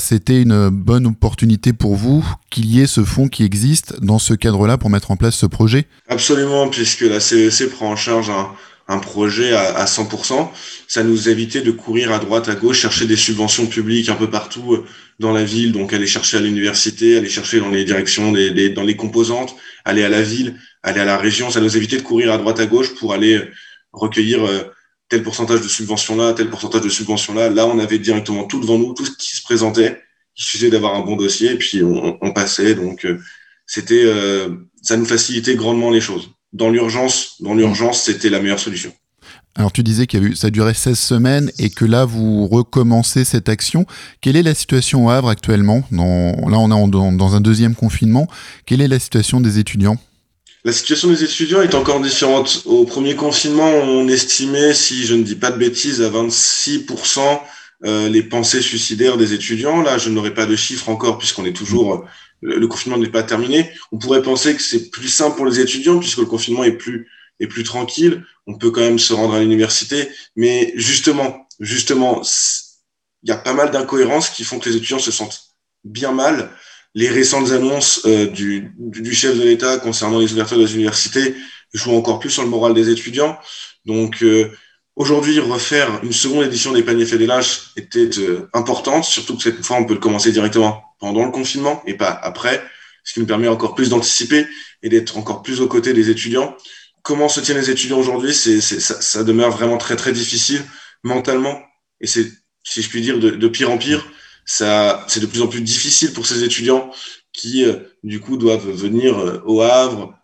C'était 0.00 0.42
une 0.42 0.68
bonne 0.68 1.06
opportunité 1.06 1.72
pour 1.72 1.94
vous 1.94 2.24
qu'il 2.50 2.66
y 2.66 2.80
ait 2.80 2.88
ce 2.88 3.04
fonds 3.04 3.28
qui 3.28 3.44
existe 3.44 4.02
dans 4.02 4.18
ce 4.18 4.34
cadre-là 4.34 4.76
pour 4.76 4.90
mettre 4.90 5.12
en 5.12 5.16
place 5.16 5.36
ce 5.36 5.46
projet? 5.46 5.86
Absolument, 6.08 6.68
puisque 6.68 7.02
la 7.02 7.20
CVEC 7.20 7.70
prend 7.70 7.92
en 7.92 7.96
charge 7.96 8.30
un, 8.30 8.48
un 8.88 8.98
projet 8.98 9.52
à, 9.52 9.76
à 9.76 9.84
100%, 9.86 10.50
ça 10.88 11.02
nous 11.02 11.28
évitait 11.28 11.62
de 11.62 11.70
courir 11.70 12.12
à 12.12 12.18
droite, 12.18 12.48
à 12.48 12.54
gauche, 12.54 12.80
chercher 12.80 13.06
des 13.06 13.16
subventions 13.16 13.66
publiques 13.66 14.08
un 14.08 14.14
peu 14.14 14.28
partout 14.28 14.74
euh, 14.74 14.84
dans 15.18 15.32
la 15.32 15.44
ville, 15.44 15.72
donc 15.72 15.92
aller 15.92 16.06
chercher 16.06 16.36
à 16.36 16.40
l'université, 16.40 17.16
aller 17.16 17.28
chercher 17.28 17.60
dans 17.60 17.70
les 17.70 17.84
directions, 17.84 18.32
des, 18.32 18.70
dans 18.70 18.82
les 18.82 18.96
composantes, 18.96 19.56
aller 19.84 20.04
à 20.04 20.08
la 20.08 20.22
ville, 20.22 20.60
aller 20.82 21.00
à 21.00 21.04
la 21.04 21.16
région, 21.16 21.50
ça 21.50 21.60
nous 21.60 21.76
évitait 21.76 21.96
de 21.96 22.02
courir 22.02 22.32
à 22.32 22.38
droite, 22.38 22.60
à 22.60 22.66
gauche 22.66 22.94
pour 22.96 23.14
aller 23.14 23.38
euh, 23.38 23.50
recueillir 23.92 24.44
euh, 24.44 24.64
tel 25.08 25.22
pourcentage 25.22 25.62
de 25.62 25.68
subvention 25.68 26.16
là, 26.16 26.34
tel 26.34 26.50
pourcentage 26.50 26.82
de 26.82 26.88
subvention 26.88 27.34
là. 27.34 27.48
Là, 27.48 27.66
on 27.66 27.78
avait 27.78 27.98
directement 27.98 28.44
tout 28.44 28.60
devant 28.60 28.78
nous, 28.78 28.92
tout 28.92 29.06
ce 29.06 29.12
qui 29.16 29.34
se 29.34 29.42
présentait. 29.42 30.02
Il 30.36 30.42
suffisait 30.42 30.70
d'avoir 30.70 30.94
un 30.96 31.00
bon 31.00 31.16
dossier 31.16 31.52
et 31.52 31.56
puis 31.56 31.82
on, 31.82 32.18
on 32.20 32.32
passait. 32.32 32.74
Donc, 32.74 33.06
c'était, 33.66 34.04
ça 34.82 34.96
nous 34.96 35.04
facilitait 35.04 35.54
grandement 35.54 35.90
les 35.90 36.00
choses 36.00 36.30
dans 36.54 36.70
l'urgence, 36.70 37.36
dans 37.40 37.54
l'urgence, 37.54 38.02
c'était 38.02 38.30
la 38.30 38.40
meilleure 38.40 38.60
solution. 38.60 38.92
Alors 39.56 39.70
tu 39.70 39.82
disais 39.84 40.06
qu'il 40.06 40.20
y 40.20 40.24
a 40.24 40.28
eu, 40.28 40.34
ça 40.34 40.50
durait 40.50 40.74
16 40.74 40.98
semaines 40.98 41.52
et 41.58 41.70
que 41.70 41.84
là 41.84 42.04
vous 42.04 42.48
recommencez 42.48 43.24
cette 43.24 43.48
action. 43.48 43.86
Quelle 44.20 44.36
est 44.36 44.42
la 44.42 44.54
situation 44.54 45.06
au 45.06 45.10
Havre 45.10 45.28
actuellement? 45.28 45.84
Dans, 45.92 46.32
Là 46.48 46.58
on 46.58 46.86
est 46.86 46.90
dans, 46.90 47.12
dans 47.12 47.36
un 47.36 47.40
deuxième 47.40 47.76
confinement. 47.76 48.26
Quelle 48.66 48.80
est 48.80 48.88
la 48.88 48.98
situation 48.98 49.40
des 49.40 49.60
étudiants? 49.60 49.96
La 50.64 50.72
situation 50.72 51.08
des 51.08 51.22
étudiants 51.22 51.60
est 51.60 51.74
encore 51.74 52.00
différente. 52.00 52.62
Au 52.64 52.84
premier 52.84 53.14
confinement, 53.14 53.68
on 53.68 54.08
estimait, 54.08 54.72
si 54.72 55.04
je 55.04 55.14
ne 55.14 55.22
dis 55.22 55.36
pas 55.36 55.50
de 55.50 55.58
bêtises, 55.58 56.00
à 56.00 56.08
26% 56.08 57.20
euh, 57.84 58.08
les 58.08 58.22
pensées 58.22 58.62
suicidaires 58.62 59.18
des 59.18 59.34
étudiants. 59.34 59.82
Là, 59.82 59.98
je 59.98 60.08
n'aurai 60.08 60.32
pas 60.32 60.46
de 60.46 60.56
chiffres 60.56 60.88
encore 60.88 61.18
puisqu'on 61.18 61.44
est 61.44 61.52
toujours 61.52 62.06
le, 62.44 62.66
confinement 62.68 62.98
n'est 62.98 63.08
pas 63.08 63.22
terminé. 63.22 63.70
On 63.90 63.98
pourrait 63.98 64.22
penser 64.22 64.54
que 64.54 64.62
c'est 64.62 64.90
plus 64.90 65.08
simple 65.08 65.36
pour 65.36 65.46
les 65.46 65.60
étudiants 65.60 65.98
puisque 65.98 66.18
le 66.18 66.26
confinement 66.26 66.64
est 66.64 66.72
plus 66.72 67.08
est 67.40 67.46
plus 67.46 67.64
tranquille. 67.64 68.24
On 68.46 68.56
peut 68.56 68.70
quand 68.70 68.82
même 68.82 68.98
se 68.98 69.12
rendre 69.12 69.34
à 69.34 69.40
l'université, 69.40 70.08
mais 70.36 70.72
justement, 70.76 71.48
justement, 71.58 72.22
il 73.22 73.30
y 73.30 73.32
a 73.32 73.36
pas 73.36 73.54
mal 73.54 73.70
d'incohérences 73.70 74.30
qui 74.30 74.44
font 74.44 74.58
que 74.58 74.68
les 74.68 74.76
étudiants 74.76 74.98
se 75.00 75.10
sentent 75.10 75.56
bien 75.82 76.12
mal. 76.12 76.50
Les 76.94 77.08
récentes 77.08 77.50
annonces 77.50 78.02
euh, 78.04 78.26
du, 78.26 78.72
du, 78.78 79.12
chef 79.12 79.36
de 79.36 79.42
l'État 79.42 79.78
concernant 79.78 80.20
les 80.20 80.32
ouvertures 80.32 80.58
des 80.58 80.74
universités 80.74 81.34
jouent 81.72 81.96
encore 81.96 82.20
plus 82.20 82.30
sur 82.30 82.42
le 82.42 82.48
moral 82.48 82.72
des 82.72 82.88
étudiants. 82.88 83.36
Donc 83.84 84.22
euh, 84.22 84.52
Aujourd'hui, 84.96 85.40
refaire 85.40 86.04
une 86.04 86.12
seconde 86.12 86.44
édition 86.44 86.72
des 86.72 86.84
paniers 86.84 87.04
faits 87.04 87.18
des 87.18 87.26
lâches 87.26 87.72
était 87.76 88.10
euh, 88.18 88.48
importante, 88.52 89.04
surtout 89.04 89.36
que 89.36 89.42
cette 89.42 89.64
fois, 89.64 89.76
on 89.76 89.86
peut 89.86 89.94
le 89.94 90.00
commencer 90.00 90.30
directement 90.30 90.84
pendant 91.00 91.24
le 91.24 91.32
confinement 91.32 91.82
et 91.84 91.94
pas 91.94 92.10
après, 92.10 92.62
ce 93.02 93.12
qui 93.12 93.20
nous 93.20 93.26
permet 93.26 93.48
encore 93.48 93.74
plus 93.74 93.88
d'anticiper 93.88 94.46
et 94.84 94.88
d'être 94.88 95.18
encore 95.18 95.42
plus 95.42 95.60
aux 95.60 95.66
côtés 95.66 95.94
des 95.94 96.10
étudiants. 96.10 96.56
Comment 97.02 97.28
se 97.28 97.40
tiennent 97.40 97.58
les 97.58 97.70
étudiants 97.70 97.98
aujourd'hui? 97.98 98.32
C'est, 98.32 98.60
ça, 98.60 99.00
ça, 99.00 99.24
demeure 99.24 99.50
vraiment 99.50 99.78
très 99.78 99.96
très 99.96 100.12
difficile 100.12 100.62
mentalement 101.02 101.60
et 102.00 102.06
c'est, 102.06 102.30
si 102.62 102.80
je 102.80 102.88
puis 102.88 103.00
dire, 103.00 103.18
de, 103.18 103.30
de 103.30 103.48
pire 103.48 103.72
en 103.72 103.78
pire. 103.78 104.06
Ça, 104.46 105.04
c'est 105.08 105.20
de 105.20 105.26
plus 105.26 105.42
en 105.42 105.48
plus 105.48 105.60
difficile 105.60 106.12
pour 106.12 106.26
ces 106.26 106.44
étudiants 106.44 106.92
qui, 107.32 107.64
euh, 107.64 107.78
du 108.04 108.20
coup, 108.20 108.36
doivent 108.36 108.70
venir 108.70 109.18
euh, 109.18 109.42
au 109.44 109.60
Havre, 109.60 110.14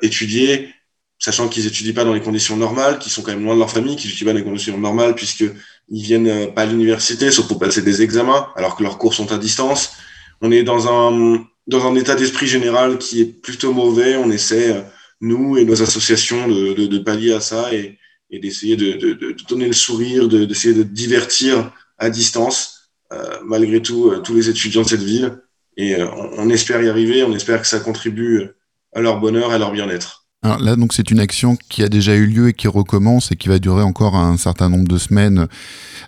étudier, 0.00 0.72
sachant 1.18 1.48
qu'ils 1.48 1.66
étudient 1.66 1.94
pas 1.94 2.04
dans 2.04 2.14
les 2.14 2.20
conditions 2.20 2.56
normales, 2.56 2.98
qu'ils 2.98 3.12
sont 3.12 3.22
quand 3.22 3.32
même 3.32 3.44
loin 3.44 3.54
de 3.54 3.58
leur 3.58 3.70
famille, 3.70 3.96
qu'ils 3.96 4.10
étudient 4.10 4.26
pas 4.26 4.32
dans 4.32 4.38
les 4.38 4.44
conditions 4.44 4.78
normales 4.78 5.14
puisque 5.14 5.44
ils 5.88 6.02
viennent 6.02 6.28
euh, 6.28 6.46
pas 6.48 6.62
à 6.62 6.66
l'université, 6.66 7.30
sauf 7.30 7.46
pour 7.48 7.58
passer 7.58 7.82
des 7.82 8.02
examens, 8.02 8.48
alors 8.56 8.76
que 8.76 8.82
leurs 8.82 8.98
cours 8.98 9.14
sont 9.14 9.32
à 9.32 9.38
distance. 9.38 9.92
On 10.40 10.50
est 10.50 10.62
dans 10.62 10.88
un 10.88 11.44
dans 11.66 11.84
un 11.86 11.96
état 11.96 12.14
d'esprit 12.14 12.46
général 12.46 12.98
qui 12.98 13.20
est 13.20 13.24
plutôt 13.24 13.72
mauvais. 13.72 14.16
On 14.16 14.30
essaie 14.30 14.72
euh, 14.72 14.82
nous 15.20 15.56
et 15.56 15.64
nos 15.64 15.82
associations 15.82 16.46
de, 16.46 16.86
de, 16.86 16.98
pallier 16.98 17.32
à 17.32 17.40
ça 17.40 17.72
et, 17.74 17.98
d'essayer 18.30 18.76
de, 18.76 19.16
donner 19.48 19.66
le 19.66 19.72
sourire, 19.72 20.28
d'essayer 20.28 20.74
de, 20.74 20.82
divertir 20.82 21.72
à 21.98 22.10
distance, 22.10 22.90
euh, 23.12 23.38
malgré 23.44 23.80
tout, 23.80 24.12
tous 24.22 24.34
les 24.34 24.48
étudiants 24.48 24.82
de 24.82 24.88
cette 24.88 25.02
ville. 25.02 25.38
Et 25.76 26.00
on, 26.02 26.30
on 26.38 26.50
espère 26.50 26.82
y 26.82 26.88
arriver. 26.88 27.24
On 27.24 27.34
espère 27.34 27.62
que 27.62 27.66
ça 27.66 27.80
contribue 27.80 28.50
à 28.94 29.00
leur 29.00 29.18
bonheur, 29.18 29.50
à 29.50 29.58
leur 29.58 29.72
bien-être. 29.72 30.25
Alors 30.42 30.60
là, 30.60 30.76
donc, 30.76 30.92
c'est 30.92 31.10
une 31.10 31.18
action 31.20 31.56
qui 31.68 31.82
a 31.82 31.88
déjà 31.88 32.14
eu 32.14 32.26
lieu 32.26 32.48
et 32.48 32.52
qui 32.52 32.68
recommence 32.68 33.32
et 33.32 33.36
qui 33.36 33.48
va 33.48 33.58
durer 33.58 33.82
encore 33.82 34.16
un 34.16 34.36
certain 34.36 34.68
nombre 34.68 34.86
de 34.86 34.98
semaines. 34.98 35.48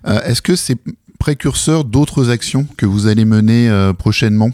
Euh, 0.06 0.20
Est-ce 0.22 0.42
que 0.42 0.54
c'est 0.54 0.78
précurseur 1.18 1.84
d'autres 1.84 2.30
actions 2.30 2.66
que 2.76 2.86
vous 2.86 3.06
allez 3.06 3.24
mener 3.24 3.68
euh, 3.68 3.92
prochainement? 3.92 4.50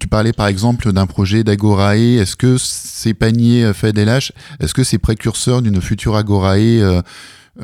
Tu 0.00 0.08
parlais 0.08 0.32
par 0.32 0.48
exemple 0.48 0.92
d'un 0.92 1.06
projet 1.06 1.44
d'Agorae. 1.44 2.18
Est-ce 2.18 2.36
que 2.36 2.56
ces 2.58 3.14
paniers 3.14 3.72
faits 3.72 3.94
des 3.94 4.04
lâches, 4.04 4.32
est-ce 4.60 4.74
que 4.74 4.84
c'est 4.84 4.98
précurseur 4.98 5.62
d'une 5.62 5.80
future 5.80 6.16
Agorae 6.16 6.58
euh, 6.58 7.02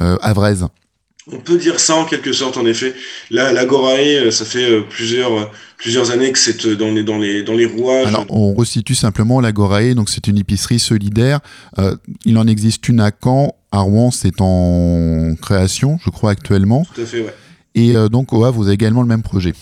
euh, 0.00 0.16
on 1.32 1.38
peut 1.38 1.56
dire 1.56 1.80
ça 1.80 1.96
en 1.96 2.04
quelque 2.04 2.32
sorte, 2.32 2.56
en 2.56 2.66
effet. 2.66 2.94
Là, 3.30 3.52
l'Agorae, 3.52 4.30
ça 4.30 4.44
fait 4.44 4.80
plusieurs, 4.90 5.50
plusieurs 5.78 6.10
années 6.10 6.32
que 6.32 6.38
c'est 6.38 6.66
dans 6.76 6.90
les, 6.90 7.02
dans, 7.02 7.18
les, 7.18 7.42
dans 7.42 7.54
les 7.54 7.66
rouages. 7.66 8.08
Alors, 8.08 8.26
on 8.28 8.54
resitue 8.54 8.94
simplement 8.94 9.40
l'Agorae, 9.40 9.94
donc 9.94 10.10
c'est 10.10 10.26
une 10.26 10.38
épicerie 10.38 10.78
solidaire. 10.78 11.40
Euh, 11.78 11.96
il 12.24 12.36
en 12.36 12.46
existe 12.46 12.88
une 12.88 13.00
à 13.00 13.10
Caen. 13.10 13.54
À 13.72 13.80
Rouen, 13.80 14.10
c'est 14.10 14.40
en 14.40 15.34
création, 15.40 15.98
je 16.04 16.10
crois, 16.10 16.30
actuellement. 16.30 16.86
Tout 16.94 17.00
à 17.00 17.06
fait, 17.06 17.22
ouais. 17.22 17.34
Et 17.74 17.96
euh, 17.96 18.08
donc, 18.08 18.32
au 18.32 18.44
Havre, 18.44 18.58
vous 18.58 18.66
avez 18.66 18.74
également 18.74 19.02
le 19.02 19.08
même 19.08 19.22
projet. 19.22 19.52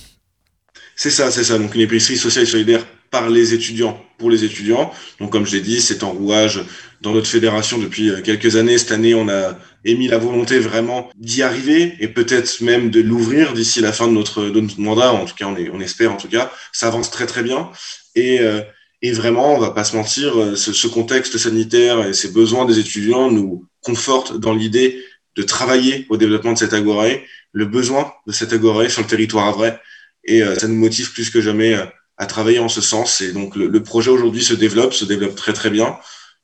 C'est 0.97 1.11
ça, 1.11 1.31
c'est 1.31 1.45
ça. 1.45 1.59
Donc, 1.59 1.75
une 1.75 1.81
épicerie 1.81 2.19
sociale 2.19 2.45
et 2.45 2.49
solidaire 2.49 2.85
par 3.13 3.29
les 3.29 3.53
étudiants, 3.53 4.03
pour 4.19 4.31
les 4.31 4.43
étudiants. 4.43 4.91
Donc, 5.21 5.31
comme 5.31 5.47
je 5.47 5.53
l'ai 5.53 5.61
dit, 5.61 5.81
c'est 5.83 6.03
en 6.03 6.11
rouage 6.11 6.65
dans 7.03 7.13
notre 7.13 7.29
fédération 7.29 7.79
depuis 7.79 8.11
quelques 8.25 8.57
années. 8.57 8.79
Cette 8.79 8.91
année, 8.91 9.15
on 9.15 9.29
a 9.29 9.59
émis 9.85 10.09
la 10.09 10.17
volonté 10.17 10.59
vraiment 10.59 11.11
d'y 11.17 11.43
arriver 11.43 11.95
et 12.01 12.09
peut-être 12.09 12.63
même 12.63 12.91
de 12.91 13.01
l'ouvrir 13.01 13.53
d'ici 13.53 13.81
la 13.81 13.93
fin 13.93 14.09
de 14.09 14.13
notre, 14.13 14.45
de 14.45 14.61
notre 14.61 14.81
mandat. 14.81 15.13
En 15.13 15.27
tout 15.27 15.35
cas, 15.35 15.45
on, 15.47 15.57
est, 15.57 15.69
on 15.71 15.81
espère 15.81 16.11
en 16.11 16.17
tout 16.17 16.29
cas. 16.29 16.51
Ça 16.73 16.87
avance 16.87 17.11
très 17.11 17.27
très 17.27 17.43
bien. 17.43 17.71
Et, 18.15 18.41
euh, 18.41 18.63
et 19.03 19.13
vraiment, 19.13 19.55
on 19.55 19.59
va 19.59 19.73
pas 19.73 19.85
se 19.85 19.95
mentir, 19.95 20.33
ce, 20.57 20.73
ce, 20.73 20.87
contexte 20.87 21.37
sanitaire 21.37 22.07
et 22.07 22.15
ces 22.15 22.33
besoins 22.33 22.65
des 22.65 22.79
étudiants 22.79 23.31
nous 23.31 23.67
confortent 23.83 24.39
dans 24.39 24.55
l'idée 24.55 25.05
de 25.37 25.43
travailler 25.43 26.07
au 26.09 26.17
développement 26.17 26.53
de 26.55 26.59
cette 26.59 26.73
agorae, 26.73 27.21
le 27.53 27.67
besoin 27.67 28.11
de 28.27 28.33
cette 28.33 28.55
agorae 28.55 28.89
sur 28.89 29.03
le 29.03 29.09
territoire 29.09 29.53
vrai. 29.53 29.79
Et 30.25 30.43
euh, 30.43 30.55
ça 30.55 30.69
nous 30.69 30.77
motive 30.77 31.13
plus 31.13 31.31
que 31.31 31.43
jamais 31.43 31.75
euh, 31.75 31.85
à 32.23 32.27
travailler 32.27 32.61
en 32.61 32.69
ce 32.69 32.81
sens. 32.81 33.21
Et 33.21 33.33
donc 33.33 33.57
le, 33.57 33.83
projet 33.83 34.11
aujourd'hui 34.11 34.43
se 34.43 34.55
développe, 34.55 34.95
se 34.95 35.05
développe 35.05 35.35
très 35.35 35.53
très 35.53 35.71
bien. 35.71 35.97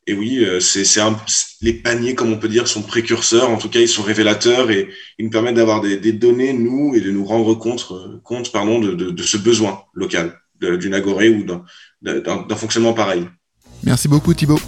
Et 0.08 0.14
oui, 0.14 0.44
euh, 0.44 0.58
c'est 0.58 0.84
les 1.60 1.72
paniers, 1.72 2.14
comme 2.14 2.32
on 2.32 2.38
peut 2.38 2.48
dire, 2.48 2.66
sont 2.66 2.82
précurseurs. 2.82 3.50
En 3.50 3.58
tout 3.58 3.68
cas, 3.68 3.78
ils 3.78 3.88
sont 3.88 4.02
révélateurs 4.02 4.70
et 4.70 4.88
ils 5.18 5.26
nous 5.26 5.30
permettent 5.30 5.54
d'avoir 5.54 5.80
des, 5.80 5.98
des, 5.98 6.12
données, 6.12 6.52
nous, 6.52 6.94
et 6.96 7.00
de 7.00 7.10
nous 7.10 7.24
rendre 7.24 7.54
compte, 7.54 7.86
euh, 7.92 8.18
compte 8.24 8.50
pardon, 8.50 8.80
de, 8.80 8.92
de, 8.94 9.10
de 9.10 9.22
ce 9.22 9.36
besoin 9.36 9.82
local, 9.94 10.40
d'une 10.60 10.94
agorée 10.94 11.28
ou 11.28 11.44
d'un 12.02 12.56
fonctionnement 12.56 12.94
pareil. 12.94 13.28
Merci 13.84 14.08
beaucoup 14.08 14.34
Thibaut. 14.34 14.60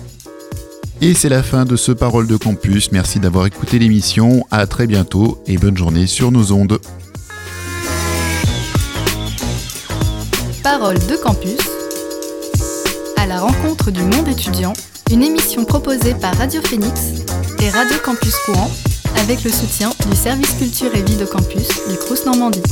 Et 1.00 1.14
c'est 1.14 1.30
la 1.30 1.42
fin 1.42 1.64
de 1.64 1.76
ce 1.76 1.90
Parole 1.90 2.26
de 2.28 2.36
Campus. 2.36 2.92
Merci 2.92 3.18
d'avoir 3.18 3.46
écouté 3.46 3.78
l'émission. 3.78 4.46
À 4.50 4.66
très 4.66 4.86
bientôt 4.86 5.42
et 5.46 5.56
bonne 5.56 5.76
journée 5.76 6.06
sur 6.06 6.30
nos 6.30 6.52
ondes. 6.52 6.78
Parole 10.62 10.98
de 10.98 11.16
Campus 11.16 11.58
à 13.16 13.26
la 13.26 13.40
rencontre 13.40 13.90
du 13.90 14.02
monde 14.02 14.28
étudiant 14.28 14.74
une 15.10 15.22
émission 15.22 15.64
proposée 15.64 16.14
par 16.14 16.34
Radio 16.36 16.60
Phoenix 16.62 17.24
et 17.60 17.70
Radio 17.70 17.96
Campus 18.04 18.34
Courant 18.44 18.70
avec 19.22 19.42
le 19.42 19.50
soutien 19.50 19.90
du 20.10 20.16
service 20.16 20.54
culture 20.54 20.94
et 20.94 21.02
vie 21.02 21.16
de 21.16 21.24
campus 21.24 21.68
du 21.88 21.96
Crous 21.96 22.26
Normandie. 22.26 22.62